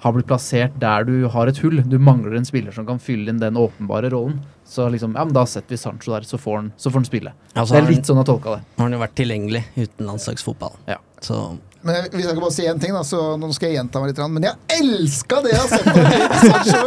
[0.05, 3.31] har blitt plassert der du har et hull, du mangler en spiller som kan fylle
[3.31, 6.57] inn den åpenbare rollen, så liksom, ja, men da setter vi Sancho der, så får
[6.59, 7.33] han, så får han spille.
[7.53, 8.65] Altså, det er litt sånn jeg tolka det.
[8.75, 10.77] Har han jo vært tilgjengelig uten landslagsfotball.
[10.89, 10.99] Ja.
[11.25, 11.39] Så
[11.85, 14.01] Men jeg- hvis jeg kan bare si én ting, da, så nå skal jeg gjenta
[14.01, 14.21] meg litt.
[14.33, 16.05] Men jeg elska det jeg har sett på
[16.49, 16.79] Sancho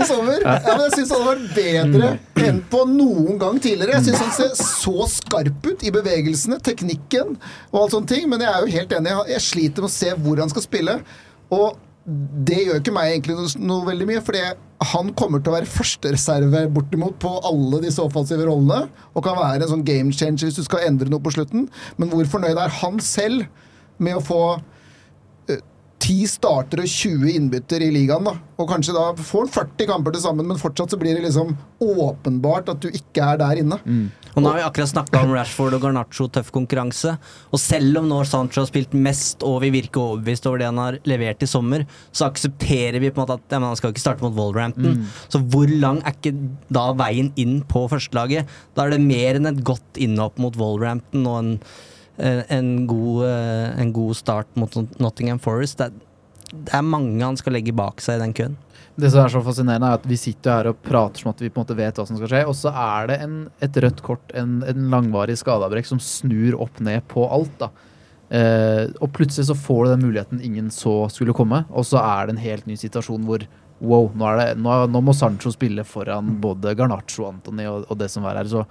[0.00, 0.38] i sommer!
[0.46, 2.12] Ja, men jeg syns han har vært bedre
[2.48, 3.98] enn på noen gang tidligere.
[3.98, 7.36] Jeg syns han ser så skarp ut i bevegelsene, teknikken
[7.72, 8.24] og alt sånne ting.
[8.32, 9.12] Men jeg er jo helt enig.
[9.12, 10.96] Jeg- Jeg sliter med å se hvor han skal spille.
[11.52, 11.76] Og
[12.08, 14.40] det gjør ikke meg egentlig noe, noe veldig mye, fordi
[14.94, 19.62] han kommer til å være førstereserve bortimot på alle disse offensive rollene, og kan være
[19.66, 21.68] en sånn game changer hvis du skal endre noe på slutten.
[21.98, 23.44] Men hvor fornøyd er han selv
[23.98, 24.42] med å få
[25.98, 28.36] ti 10 starter og 20 innbytter i ligaen, da.
[28.58, 31.50] Og kanskje da får han 40 kamper til sammen, men fortsatt så blir det liksom
[31.82, 33.78] åpenbart at du ikke er der inne.
[34.34, 37.16] Og nå har vi akkurat snakka om Rashford og Garnaccio, tøff konkurranse.
[37.50, 40.80] Og selv om nå Sancho har spilt mest og vi virker overbevist over det han
[40.80, 44.04] har levert i sommer, så aksepterer vi på en måte at ja, han skal ikke
[44.04, 45.02] starte mot Wolverhampton.
[45.02, 45.12] Mm.
[45.34, 46.34] Så hvor lang er ikke
[46.72, 48.48] da veien inn på førstelaget?
[48.78, 51.54] Da er det mer enn et godt innhopp mot Wolverhampton og en,
[52.18, 55.78] en, en, god, eh, en god start mot Nottingham Forest.
[55.78, 58.56] Det er, det er mange han skal legge bak seg i den køen.
[58.98, 61.50] Det som er så fascinerende, er at vi sitter her og prater som at vi
[61.52, 64.02] på en måte vet hva som skal skje, og så er det en, et rødt
[64.02, 67.54] kort, en, en langvarig skadeavbrekk, som snur opp ned på alt.
[67.60, 67.70] da.
[68.34, 72.26] Eh, og plutselig så får du den muligheten ingen så skulle komme, og så er
[72.26, 73.46] det en helt ny situasjon hvor
[73.78, 78.10] wow, nå, det, nå, nå må Sancho spille foran både Garnaccio Antony og, og det
[78.10, 78.50] som er her.
[78.50, 78.64] Så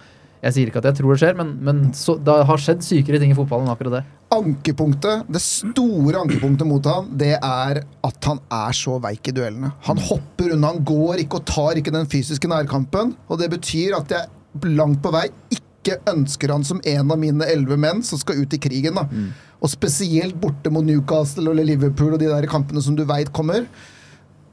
[0.43, 3.19] jeg sier ikke at jeg tror det skjer, men, men så, det har skjedd sykere
[3.21, 4.03] ting i fotballen enn akkurat det.
[4.35, 9.71] Ankepunktet, det store ankepunktet mot han, det er at han er så veik i duellene.
[9.87, 13.15] Han hopper unna, han går ikke og tar ikke den fysiske nærkampen.
[13.31, 17.47] Og det betyr at jeg langt på vei ikke ønsker han som en av mine
[17.47, 18.99] elleve menn som skal ut i krigen.
[18.99, 19.07] da.
[19.57, 23.65] Og spesielt borte mot Newcastle eller Liverpool og de der kampene som du veit kommer.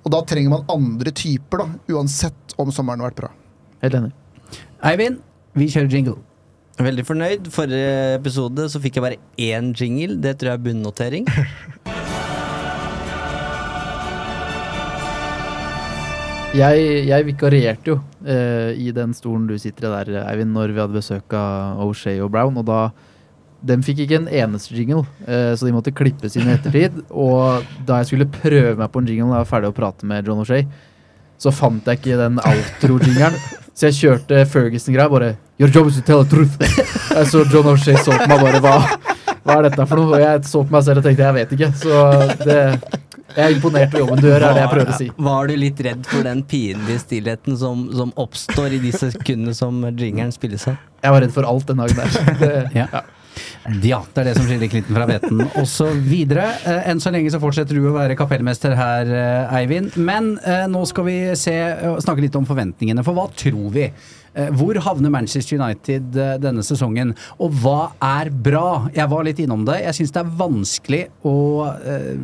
[0.04, 3.30] Og da trenger man andre typer, da, uansett om sommeren har vært bra.
[3.84, 4.12] Helt enig.
[4.84, 5.22] Eivind,
[5.54, 6.18] vi kjører jingle.
[6.82, 7.50] Veldig fornøyd.
[7.54, 10.18] Forrige episode så fikk jeg bare én jingle.
[10.22, 11.28] Det tror jeg er bunnotering.
[16.54, 17.96] Jeg, jeg vikarierte jo
[18.30, 22.20] eh, i den stolen du sitter i der, Eivind, når vi hadde besøk av O'Shea
[22.22, 22.78] og Brown, og da
[23.64, 26.98] Den fikk ikke en eneste jingle, eh, så de måtte klippes inn i ettertid.
[27.10, 30.06] Og da jeg skulle prøve meg på en jingle da jeg var ferdig å prate
[30.06, 30.68] med John O'Shea,
[31.38, 33.36] så fant jeg ikke den outro-jingeren.
[33.74, 36.58] Så jeg kjørte Ferguson-greia, bare Your job is to tell the truth.
[37.14, 38.74] Jeg så John O'Shea så på meg bare hva,
[39.46, 40.16] hva er dette for noe?
[40.16, 41.68] Og jeg så på meg selv og tenkte jeg vet ikke.
[41.78, 42.00] Så
[42.42, 42.58] det
[43.34, 45.06] jeg er imponert over jobben du gjør, er det jeg prøver å si.
[45.26, 49.80] Var du litt redd for den pinlige stillheten som, som oppstår i de sekundene som
[49.90, 50.76] jingeren spilles av?
[51.02, 52.38] Jeg var redd for alt den dagen der.
[52.42, 52.86] Det, Ja.
[52.92, 53.02] Ja,
[53.82, 55.40] det er det som skiller klitten fra Veten
[56.14, 56.48] videre.
[56.64, 59.96] Eh, enn så lenge så fortsetter du å være kapellmester her, eh, Eivind.
[59.96, 61.54] Men eh, nå skal vi se,
[62.04, 63.88] snakke litt om forventningene, for hva tror vi?
[64.34, 68.88] Hvor havner Manchester United denne sesongen, og hva er bra?
[68.90, 69.76] Jeg var litt innom det.
[69.84, 71.36] Jeg syns det er vanskelig å
[71.78, 72.16] eh,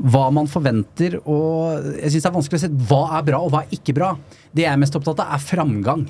[0.00, 3.52] Hva man forventer, og jeg syns det er vanskelig å se hva er bra, og
[3.52, 4.14] hva er ikke bra.
[4.48, 6.08] Det jeg er mest opptatt av, er framgang.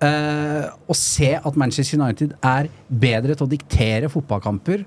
[0.00, 4.84] Eh, å se at Manchester United er bedre til å diktere fotballkamper,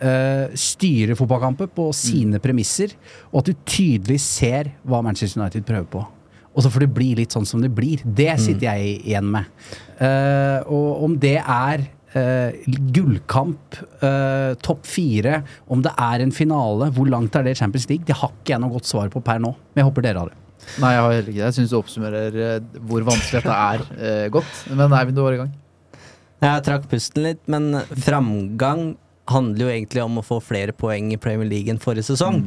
[0.00, 2.94] uh, styre fotballkamper på sine premisser,
[3.30, 6.04] og at du tydelig ser hva Manchester United prøver på.
[6.54, 8.00] Og så får det bli litt sånn som det blir.
[8.04, 9.50] Det sitter jeg igjen med.
[9.98, 11.90] Uh, og om det er
[12.94, 13.74] gullkamp,
[14.62, 18.06] topp fire, om det er en finale, hvor langt er det Champions League?
[18.06, 20.30] Det har ikke jeg noe godt svar på per nå, men jeg håper dere har
[20.30, 20.43] det.
[20.82, 21.46] Nei, jeg har heller ikke det.
[21.46, 24.64] Jeg syns du oppsummerer eh, hvor vanskelig dette er eh, godt.
[24.72, 25.54] Men Eivind, du var i gang.
[26.44, 27.70] Jeg trakk pusten litt, men
[28.04, 28.94] framgang
[29.30, 32.42] handler jo egentlig om å få flere poeng i Premier League enn forrige sesong.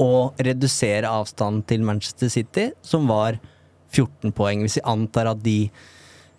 [0.00, 3.38] Og redusere avstanden til Manchester City, som var
[3.94, 4.64] 14 poeng.
[4.64, 5.58] Hvis vi antar at de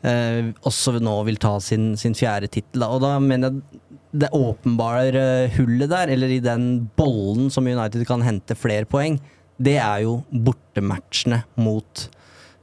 [0.05, 2.85] eh, også nå vil ta sin, sin fjerde tittel.
[2.87, 3.81] Og da mener jeg
[4.21, 6.65] det åpenbare hullet der, eller i den
[6.99, 9.17] bollen som United kan hente flere poeng,
[9.61, 12.05] det er jo bortematchene mot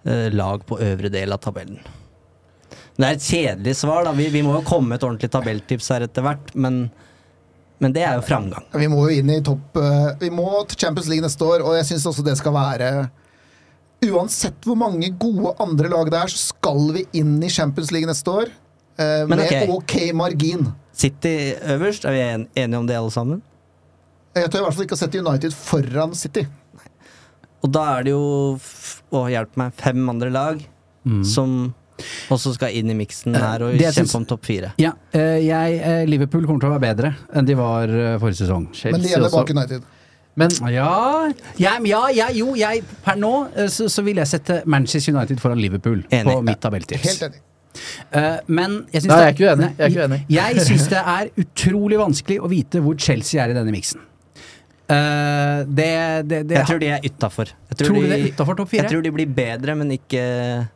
[0.05, 1.81] eh, lag på øvre del av tabellen.
[2.99, 4.13] Det er et kjedelig svar, da.
[4.17, 6.89] Vi, vi må jo komme med et ordentlig tabelltips her etter hvert, men,
[7.79, 8.67] men det er jo framgang.
[8.75, 11.79] Vi må jo inn i topp eh, Vi må til Champions League neste år, og
[11.79, 12.93] jeg syns også det skal være
[14.09, 18.07] Uansett hvor mange gode andre lag det er, så skal vi inn i Champions League
[18.07, 18.53] neste år.
[18.99, 19.73] Men med ok.
[19.75, 20.69] ok margin.
[20.95, 21.33] City
[21.75, 22.23] øverst, er vi
[22.63, 23.41] enige om det alle sammen?
[24.39, 26.45] Jeg tør i hvert fall ikke å sette United foran City.
[27.65, 28.59] Og da er det jo,
[29.11, 30.61] å hjelpe meg, fem andre lag
[31.25, 31.73] som
[32.31, 34.69] også skal inn i miksen her og kjempe synes, om topp fire.
[34.79, 38.45] Ja, eh, jeg, eh, Liverpool kommer til å være bedre enn de var eh, forrige
[38.45, 38.69] sesong.
[38.93, 39.83] Men de gjelder bak United.
[40.39, 44.61] Men Ja, ja, ja, ja jo, jeg, per nå eh, så, så vil jeg sette
[44.71, 46.29] Manchester United foran Liverpool Enig.
[46.31, 47.09] på mitt tabelltips.
[47.09, 47.43] Helt enig.
[48.13, 49.71] Eh, men jeg syns det- jeg er ikke uenig.
[49.79, 50.21] Jeg ikke uenig.
[50.37, 54.05] Jeg syns det er utrolig vanskelig å vite hvor Chelsea er i denne miksen.
[54.89, 55.89] Eh, det,
[56.25, 57.51] det, det Jeg tror de er utafor.
[57.77, 58.71] Tror du det er utenfor topp?
[58.73, 60.23] Jeg tror de blir bedre, men ikke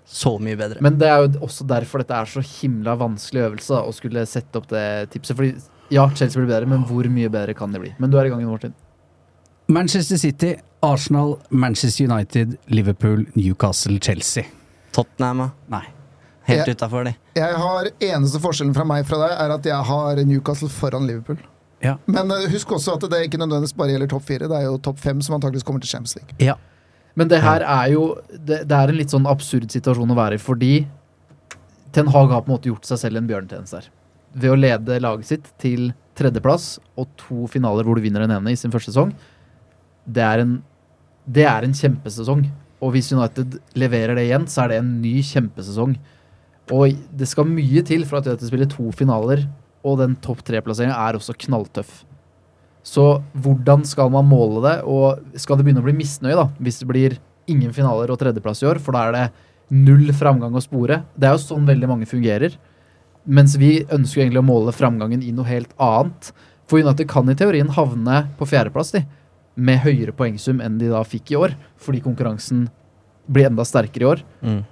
[0.05, 0.83] så mye bedre.
[0.85, 4.27] Men det er jo også derfor dette er så himla vanskelig øvelse da, å skulle
[4.29, 4.85] sette opp det
[5.15, 5.37] tipset.
[5.39, 5.55] Fordi
[5.97, 7.95] ja, Chelsea blir bedre, men hvor mye bedre kan de bli?
[8.03, 8.77] Men du er i gang, Martin.
[9.73, 14.45] Manchester City, Arsenal, Manchester United, Liverpool, Newcastle, Chelsea.
[14.93, 15.47] Tottenham.
[15.73, 15.87] Nei.
[16.45, 17.15] Helt Jeg- utafor, de.
[17.39, 21.39] Jeg har Eneste forskjellen fra meg fra deg er at jeg har Newcastle foran Liverpool.
[21.83, 21.97] Ja.
[22.07, 24.49] Men eh, husk også at det ikke nødvendigvis bare gjelder topp fire.
[24.51, 26.37] Det er jo topp fem som antakeligvis kommer til Champions League.
[26.43, 26.57] Ja.
[27.19, 30.39] Men det her er jo det, det er en litt sånn absurd situasjon å være
[30.39, 30.75] i, fordi
[31.93, 33.91] Ten Hag har på en måte gjort seg selv en bjørnetjeneste her.
[34.33, 38.55] Ved å lede laget sitt til tredjeplass og to finaler hvor du vinner den ene
[38.55, 39.13] i sin første sesong.
[40.09, 40.57] Det er en,
[41.29, 42.47] det er en kjempesesong.
[42.83, 45.95] Og hvis United leverer det igjen, så er det en ny kjempesesong.
[46.73, 49.45] Og det skal mye til for at United spiller to finaler,
[49.83, 52.03] og den topp tre-plasseringa er også knalltøff.
[52.83, 56.81] Så hvordan skal man måle det, og skal det begynne å bli misnøye da, hvis
[56.83, 57.17] det blir
[57.51, 59.25] ingen finaler og tredjeplass i år, for da er det
[59.73, 61.03] null framgang å spore.
[61.15, 62.57] Det er jo sånn veldig mange fungerer.
[63.23, 66.33] Mens vi ønsker egentlig å måle framgangen i noe helt annet.
[66.71, 69.05] For United kan i teorien havne på fjerdeplass, de,
[69.55, 72.67] med høyere poengsum enn de da fikk i år, fordi konkurransen
[73.31, 74.25] blir enda sterkere i år.
[74.43, 74.63] Mm.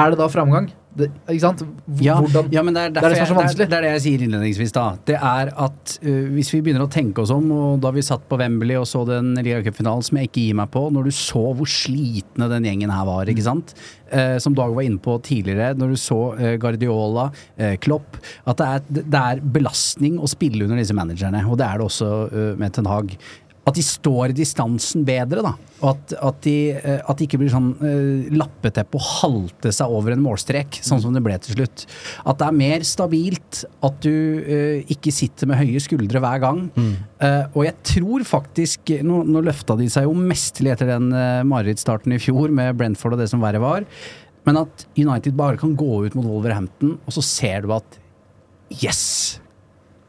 [0.00, 0.70] Er det da framgang?
[0.90, 1.60] Det, ikke sant?
[1.62, 2.16] H- Ja,
[2.50, 3.56] ja, men det er, det er derfor det er så jeg-.
[3.60, 4.84] Det, er, det er det jeg sier innledningsvis, da.
[5.06, 8.24] Det er at uh, hvis vi begynner å tenke oss om, og da vi satt
[8.30, 11.44] på Wembley og så den ligacupfinalen som jeg ikke gir meg på, når du så
[11.54, 13.74] hvor slitne den gjengen her var, ikke sant.
[14.10, 17.28] Uh, som Dag var inne på tidligere, når du så uh, Guardiola,
[17.84, 18.18] Klopp,
[18.50, 22.10] at det er, det belastning å spille under disse managerne, og det er det også
[22.58, 23.14] med Ten Hag.
[23.70, 25.52] At de står i distansen bedre, da.
[25.80, 29.92] Og at, at, de, eh, at de ikke blir sånn uh, lappeteppe og halte seg
[29.94, 31.86] over en målstrek, sånn som det ble til slutt.
[32.28, 36.64] At det er mer stabilt, at du uh, ikke sitter med høye skuldre hver gang.
[37.20, 41.42] Eh, og jeg tror faktisk Nå, nå løfta de seg jo mesterlig etter den uh,
[41.48, 43.86] marerittstarten i fjor med Brentford og det som verre var.
[44.48, 48.00] Men at United bare kan gå ut mot Wolverhampton, og så ser du at
[48.70, 49.40] Yes!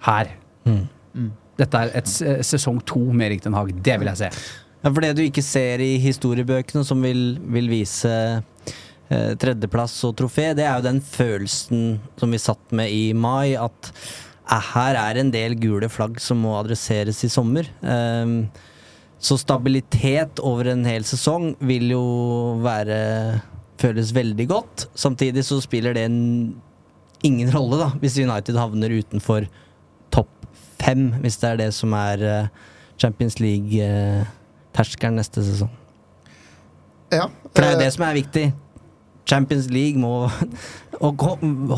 [0.05, 0.33] Her.
[1.61, 3.73] Dette er et eh, sesong to med Erik Den Haag.
[3.85, 4.31] Det vil jeg se.
[4.81, 10.15] Ja, for det du ikke ser i historiebøkene, som vil, vil vise eh, tredjeplass og
[10.17, 14.97] trofé, det er jo den følelsen som vi satt med i mai, at eh, her
[15.03, 17.69] er en del gule flagg som må adresseres i sommer.
[17.85, 18.33] Eh,
[19.21, 22.05] så stabilitet over en hel sesong vil jo
[22.65, 22.97] være
[23.81, 24.87] føles veldig godt.
[24.97, 26.21] Samtidig så spiller det en,
[27.25, 29.45] ingen rolle, da, hvis United havner utenfor
[30.81, 32.49] fem, hvis det er det som er eh,
[33.01, 35.71] Champions League-terskelen neste sesong.
[37.11, 38.45] Ja, For det er jo eh, det som er viktig.
[39.29, 40.25] Champions League må
[41.01, 41.11] Å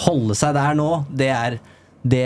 [0.03, 1.59] holde seg der nå, det er
[2.03, 2.25] det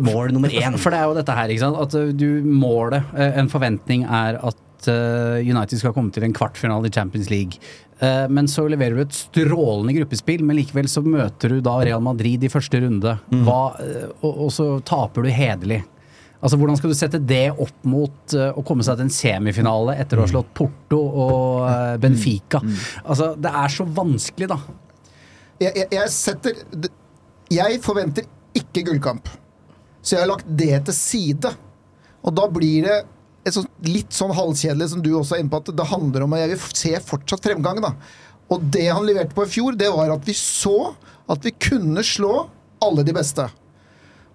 [0.00, 0.78] mål nummer én.
[0.80, 1.76] For det er jo dette her, ikke sant.
[1.76, 7.28] At du målet, en forventning er at United skal komme til en kvartfinale i Champions
[7.28, 7.60] League.
[8.04, 12.02] Uh, Men så leverer du et strålende gruppespill, men likevel så møter du da Real
[12.04, 13.16] Madrid i første runde.
[13.46, 15.80] Hva, uh, og, og så taper du hederlig.
[16.44, 19.94] Altså Hvordan skal du sette det opp mot uh, å komme seg til en semifinale
[20.02, 22.60] etter å ha slått Porto og Benfica?
[23.00, 24.58] Altså Det er så vanskelig, da.
[25.62, 26.90] jeg, jeg, jeg setter
[27.54, 29.30] Jeg forventer ikke gullkamp.
[30.04, 31.54] Så jeg har lagt det til side.
[32.24, 33.13] Og da blir det et
[33.52, 36.44] sånt, litt sånn halvkjedelig som du også er inne på, at det handler om at
[36.44, 37.82] jeg vil se fortsatt fremgang.
[37.84, 37.92] da.
[38.52, 40.94] Og det han leverte på i fjor, det var at vi så
[41.30, 42.46] at vi kunne slå
[42.84, 43.46] alle de beste.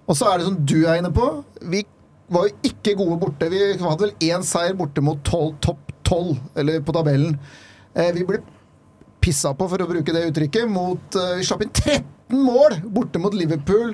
[0.09, 1.25] Og så er det som du er inne på,
[1.69, 1.83] vi
[2.29, 3.49] var jo ikke gode borte.
[3.49, 7.35] Vi hadde vel én seier borte mot 12, topp tolv, på tabellen.
[7.93, 8.41] Eh, vi ble
[9.21, 13.21] pissa på, for å bruke det uttrykket, mot eh, Vi slapp inn 13 mål borte
[13.21, 13.93] mot Liverpool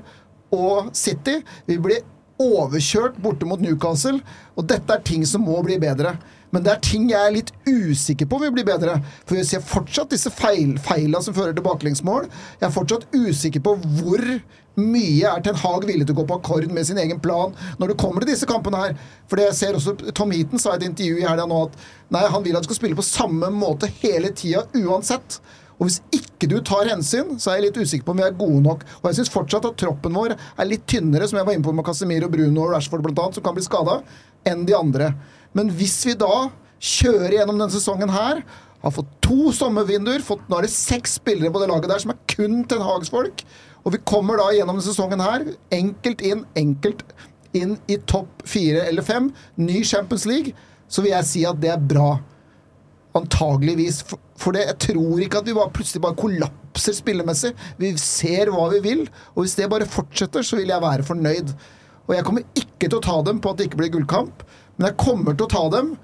[0.56, 1.42] og City.
[1.68, 2.00] Vi ble
[2.42, 4.20] overkjørt borte mot Newcastle,
[4.56, 6.16] og dette er ting som må bli bedre.
[6.56, 9.00] Men det er ting jeg er litt usikker på vil bli bedre.
[9.28, 12.30] For vi ser fortsatt disse feil, feila som fører til baklengsmål.
[12.62, 14.24] Jeg er fortsatt usikker på hvor
[14.80, 17.92] mye er Ten Hag villig til å gå på akkord med sin egen plan når
[17.94, 18.96] det kommer til disse kampene her.
[19.32, 21.78] For jeg ser også Tom Heaton sa i et intervju i helga nå at
[22.12, 25.40] nei, han vil at du skal spille på samme måte hele tida uansett.
[25.76, 28.38] Og hvis ikke du tar hensyn, så er jeg litt usikker på om vi er
[28.38, 28.86] gode nok.
[29.02, 31.74] Og jeg syns fortsatt at troppen vår er litt tynnere, som jeg var inne på
[31.76, 34.00] med Casemiro, Bruno og Rashford annet, som kan bli skada,
[34.48, 35.12] enn de andre.
[35.58, 36.48] Men hvis vi da
[36.80, 38.44] kjører gjennom denne sesongen her,
[38.86, 42.12] har fått to sommervinduer, fått, nå er det seks spillere på det laget der som
[42.14, 43.42] er kun Ten Hags folk,
[43.86, 47.02] og vi kommer da gjennom denne sesongen her, enkelt inn, enkelt
[47.56, 50.54] inn i topp fire eller fem, ny Champions League,
[50.88, 52.16] så vil jeg si at det er bra.
[53.18, 54.04] Antageligvis.
[54.36, 57.54] For, det, jeg tror ikke at vi bare plutselig bare kollapser spillemessig.
[57.80, 61.56] Vi ser hva vi vil, og hvis det bare fortsetter, så vil jeg være fornøyd.
[62.06, 64.44] Og jeg kommer ikke til å ta dem på at det ikke blir gullkamp,
[64.76, 65.96] men jeg kommer til å ta dem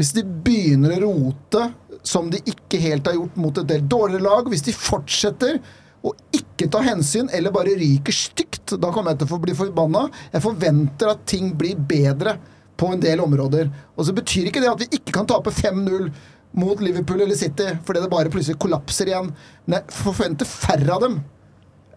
[0.00, 1.66] hvis de begynner å rote
[2.08, 4.46] som de ikke helt har gjort mot et del dårligere lag.
[4.48, 5.58] Hvis de fortsetter
[6.00, 10.06] å ikke ta hensyn eller bare ryker stygt, da kommer jeg til å bli forbanna.
[10.32, 12.38] Jeg forventer at ting blir bedre
[12.80, 13.68] på en del områder.
[13.96, 16.08] Og så betyr ikke det at vi ikke kan tape 5-0
[16.56, 19.32] mot Liverpool eller City fordi det bare plutselig kollapser igjen.
[19.66, 21.18] Men jeg forventer færre av dem.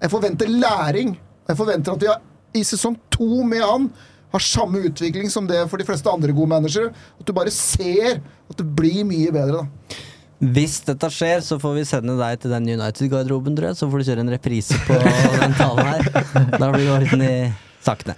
[0.01, 1.13] Jeg forventer læring.
[1.47, 2.23] Jeg forventer at vi har,
[2.53, 3.87] i sesong to med han
[4.33, 6.89] har samme utvikling som det for de fleste andre gode managere.
[7.19, 9.99] At du bare ser at det blir mye bedre, da.
[10.43, 13.79] Hvis dette skjer, så får vi sende deg til den United-garderoben, tror jeg.
[13.79, 14.97] Så får du kjøre en reprise på
[15.43, 16.09] den talen her.
[16.57, 17.33] Da blir det orden i
[17.85, 18.17] sakene.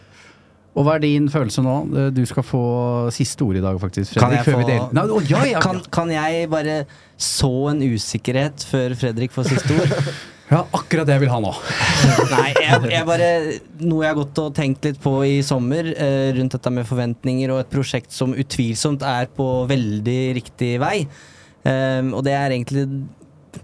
[0.76, 1.76] Og hva er din følelse nå?
[2.11, 2.61] Du skal få
[3.15, 4.17] siste ord i dag, faktisk.
[4.19, 5.63] Kan jeg, få, Nei, å, ja, ja, ja.
[5.63, 6.82] Kan, kan jeg bare
[7.15, 9.99] så en usikkerhet før Fredrik får siste ord?
[10.45, 11.51] Ja, akkurat det jeg vil ha nå.
[12.36, 13.30] Nei, jeg, jeg bare
[13.82, 17.49] Noe jeg har gått og tenkt litt på i sommer, eh, rundt dette med forventninger
[17.49, 20.99] og et prosjekt som utvilsomt er på veldig riktig vei.
[21.65, 22.86] Um, og det er egentlig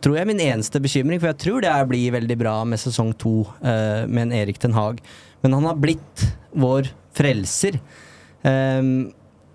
[0.01, 3.43] tror jeg min eneste bekymring, for jeg tror det blir veldig bra med sesong to
[3.61, 5.03] uh, med en Erik Den Haag.
[5.45, 6.25] Men han har blitt
[6.57, 7.77] vår frelser.
[8.43, 9.11] Um,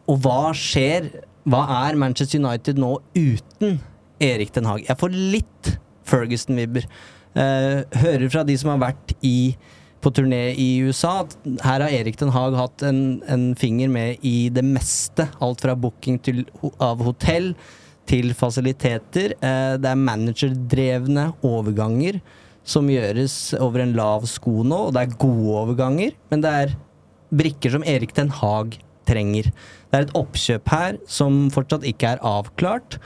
[0.07, 1.11] og hva skjer?
[1.46, 3.80] Hva er Manchester United nå uten
[4.22, 4.84] Erik Den Haag?
[4.86, 5.72] Jeg får litt
[6.07, 6.86] Ferguson-vibber.
[7.36, 9.54] Uh, hører fra de som har vært i,
[10.02, 11.36] på turné i USA, at
[11.66, 15.28] her har Erik Den Haag hatt en, en finger med i det meste.
[15.42, 16.46] Alt fra booking til,
[16.82, 17.52] av hotell
[18.07, 19.36] til fasiliteter.
[19.42, 22.22] Uh, det er managerdrevne overganger
[22.66, 26.72] som gjøres over en lav sko nå, og det er gode overganger, men det er
[27.35, 29.51] brikker som Erik Den Haag trenger.
[29.91, 32.99] Det er et oppkjøp her som fortsatt ikke er avklart.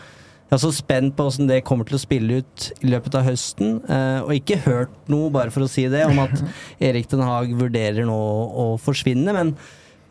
[0.51, 3.27] Jeg er så spent på hvordan det kommer til å spille ut i løpet av
[3.29, 3.77] høsten.
[3.87, 6.43] Eh, og ikke hørt noe, bare for å si det, om at
[6.89, 9.31] Erik Den Haag vurderer nå å forsvinne.
[9.37, 9.53] Men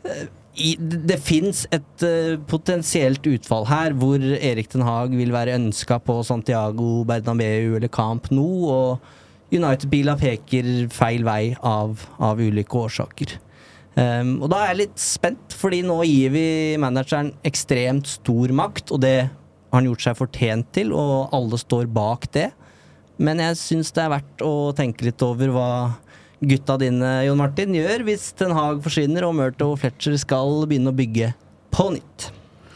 [0.08, 0.30] eh,
[0.80, 6.22] det fins et eh, potensielt utfall her hvor Erik Den Haag vil være ønska på
[6.28, 13.36] Santiago Bernabeu eller Camp Nou, og United-bila peker feil vei av, av ulike årsaker.
[14.00, 16.46] Um, og da er jeg litt spent, fordi nå gir vi
[16.80, 21.90] manageren ekstremt stor makt, og det har han gjort seg fortjent til, og alle står
[21.92, 22.48] bak det.
[23.20, 25.70] Men jeg syns det er verdt å tenke litt over hva
[26.40, 30.94] gutta dine, Jon Martin, gjør hvis Ten Hag forsvinner og Murto og Fletcher skal begynne
[30.94, 31.34] å bygge
[31.76, 32.30] på nytt.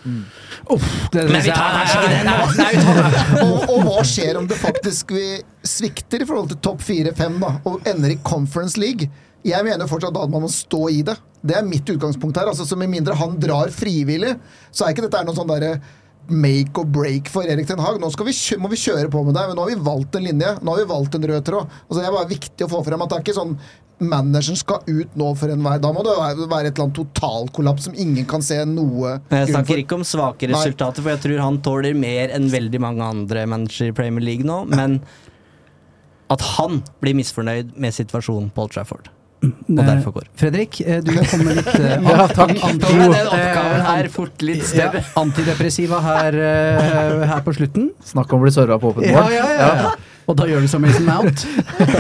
[0.03, 3.43] Uff, det, Men vi tar kanskje ikke det nå!
[3.45, 5.28] og, og hva skjer om det faktisk vi
[5.63, 9.07] svikter i forhold til topp fire-fem og ender i Conference League?
[9.44, 11.18] Jeg mener fortsatt at man må stå i det.
[11.44, 12.48] Det er mitt utgangspunkt her.
[12.48, 14.38] altså så Med mindre han drar frivillig,
[14.72, 15.76] så er ikke dette noe sånn derre
[16.32, 18.00] make or break for Erik Ten Hag.
[18.00, 20.24] Nå skal vi, må vi kjøre på med det, men nå har vi valgt en
[20.24, 20.54] linje.
[20.64, 21.80] Nå har vi valgt en rød tråd.
[21.89, 23.58] Altså Det er bare viktig å få frem at det er ikke sånn
[24.04, 27.94] manageren skal ut nå for enhver Da må det være et eller annet totalkollaps som
[27.96, 31.96] ingen kan se noe jeg snakker ikke om svake resultater, for jeg tror han tåler
[31.96, 34.64] mer enn veldig mange andre managere i Premier League nå.
[34.74, 34.98] Men
[36.34, 39.12] at han blir misfornøyd med situasjonen på Old Trafford.
[39.44, 40.30] Og derfor går.
[40.39, 42.54] Fredrik, eh, du kom med litt uh, Ja, takk.
[42.56, 44.88] den eh, oppgaven her fort litt Ja,
[45.20, 47.91] antidepressiva her, uh, her på slutten.
[48.08, 49.36] Snakk om å bli serva på åpent Ja, mål.
[49.36, 49.94] ja, ja, ja.
[50.24, 51.44] Og da gjør du som Mason Mount.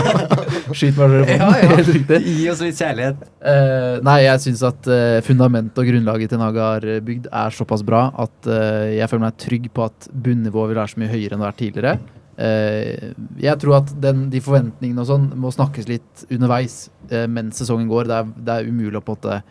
[0.77, 1.69] Skyt meg dere på Ja, ja.
[1.73, 2.19] Helt riktig.
[2.23, 3.19] Gi oss litt kjærlighet.
[3.43, 7.55] Uh, nei, jeg syns at uh, fundamentet og grunnlaget til Naga har eh, bygd, er
[7.55, 11.11] såpass bra at uh, jeg føler meg trygg på at bunnivået vil være så mye
[11.11, 11.95] høyere enn det har vært tidligere.
[12.37, 17.59] Eh, jeg tror at den, de forventningene og sånn må snakkes litt underveis eh, mens
[17.61, 18.09] sesongen går.
[18.09, 19.43] Det er, det er umulig å på en måte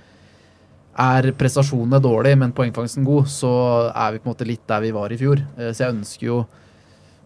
[1.03, 3.53] Er prestasjonene dårlige, men poengfangsten god, så
[3.95, 5.41] er vi på en måte litt der vi var i fjor.
[5.57, 6.43] Eh, så jeg ønsker jo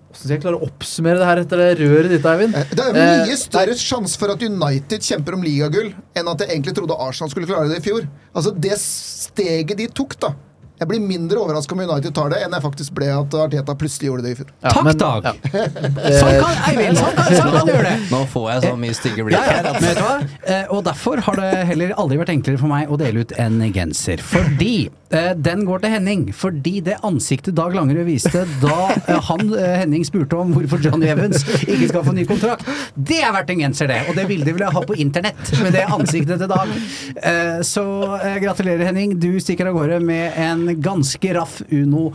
[0.06, 2.54] Hvordan skal jeg klare å oppsummere det her etter det røret ditt, Eivind?
[2.70, 6.52] Det er Eh, mye større sjanse for at United kjemper om ligagull enn at jeg
[6.54, 8.06] egentlig trodde Arsenal skulle klare det i fjor.
[8.32, 10.30] Altså Det steget de tok, da.
[10.76, 14.10] Jeg blir mindre overraska om United tar det, enn jeg faktisk ble at Arteta plutselig
[14.10, 14.50] gjorde det i fjor.
[14.62, 15.24] Ja, Takk, men- Dag.
[15.24, 15.32] ja.
[16.20, 17.96] Sånn kan Eivind sånn kan, sånn kan du gjøre det!
[18.10, 19.94] Nå får jeg så mye stygge blikk Ja, ja, her.
[19.96, 20.16] du hva?
[20.46, 23.60] Eh, og derfor har det heller aldri vært enklere for meg å dele ut en
[23.72, 24.20] genser.
[24.20, 25.05] Fordi eh,
[25.36, 26.26] den går til Henning.
[26.34, 31.08] Fordi det ansiktet Dag Langerød viste da eh, han eh, Henning spurte om hvorfor Johnny
[31.10, 34.00] Evans ikke skal få ny kontrakt, det er verdt en genser, det!
[34.10, 36.72] Og det bildet vil jeg ha på internett, med det ansiktet til Dag.
[37.16, 37.84] Eh, så
[38.18, 39.16] eh, gratulerer, Henning.
[39.20, 42.08] Du stikker av gårde med en ganske raff Uno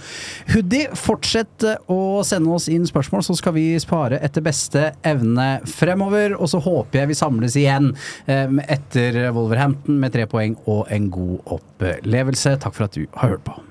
[0.51, 0.89] hoodie.
[0.97, 6.35] Fortsett eh, å sende oss inn spørsmål, så skal vi spare etter beste evne fremover.
[6.37, 7.91] Og så håper jeg vi samles igjen
[8.27, 12.57] eh, etter Wolverhampton med tre poeng og en god opplevelse.
[12.61, 13.70] Takk for at du har hørt på.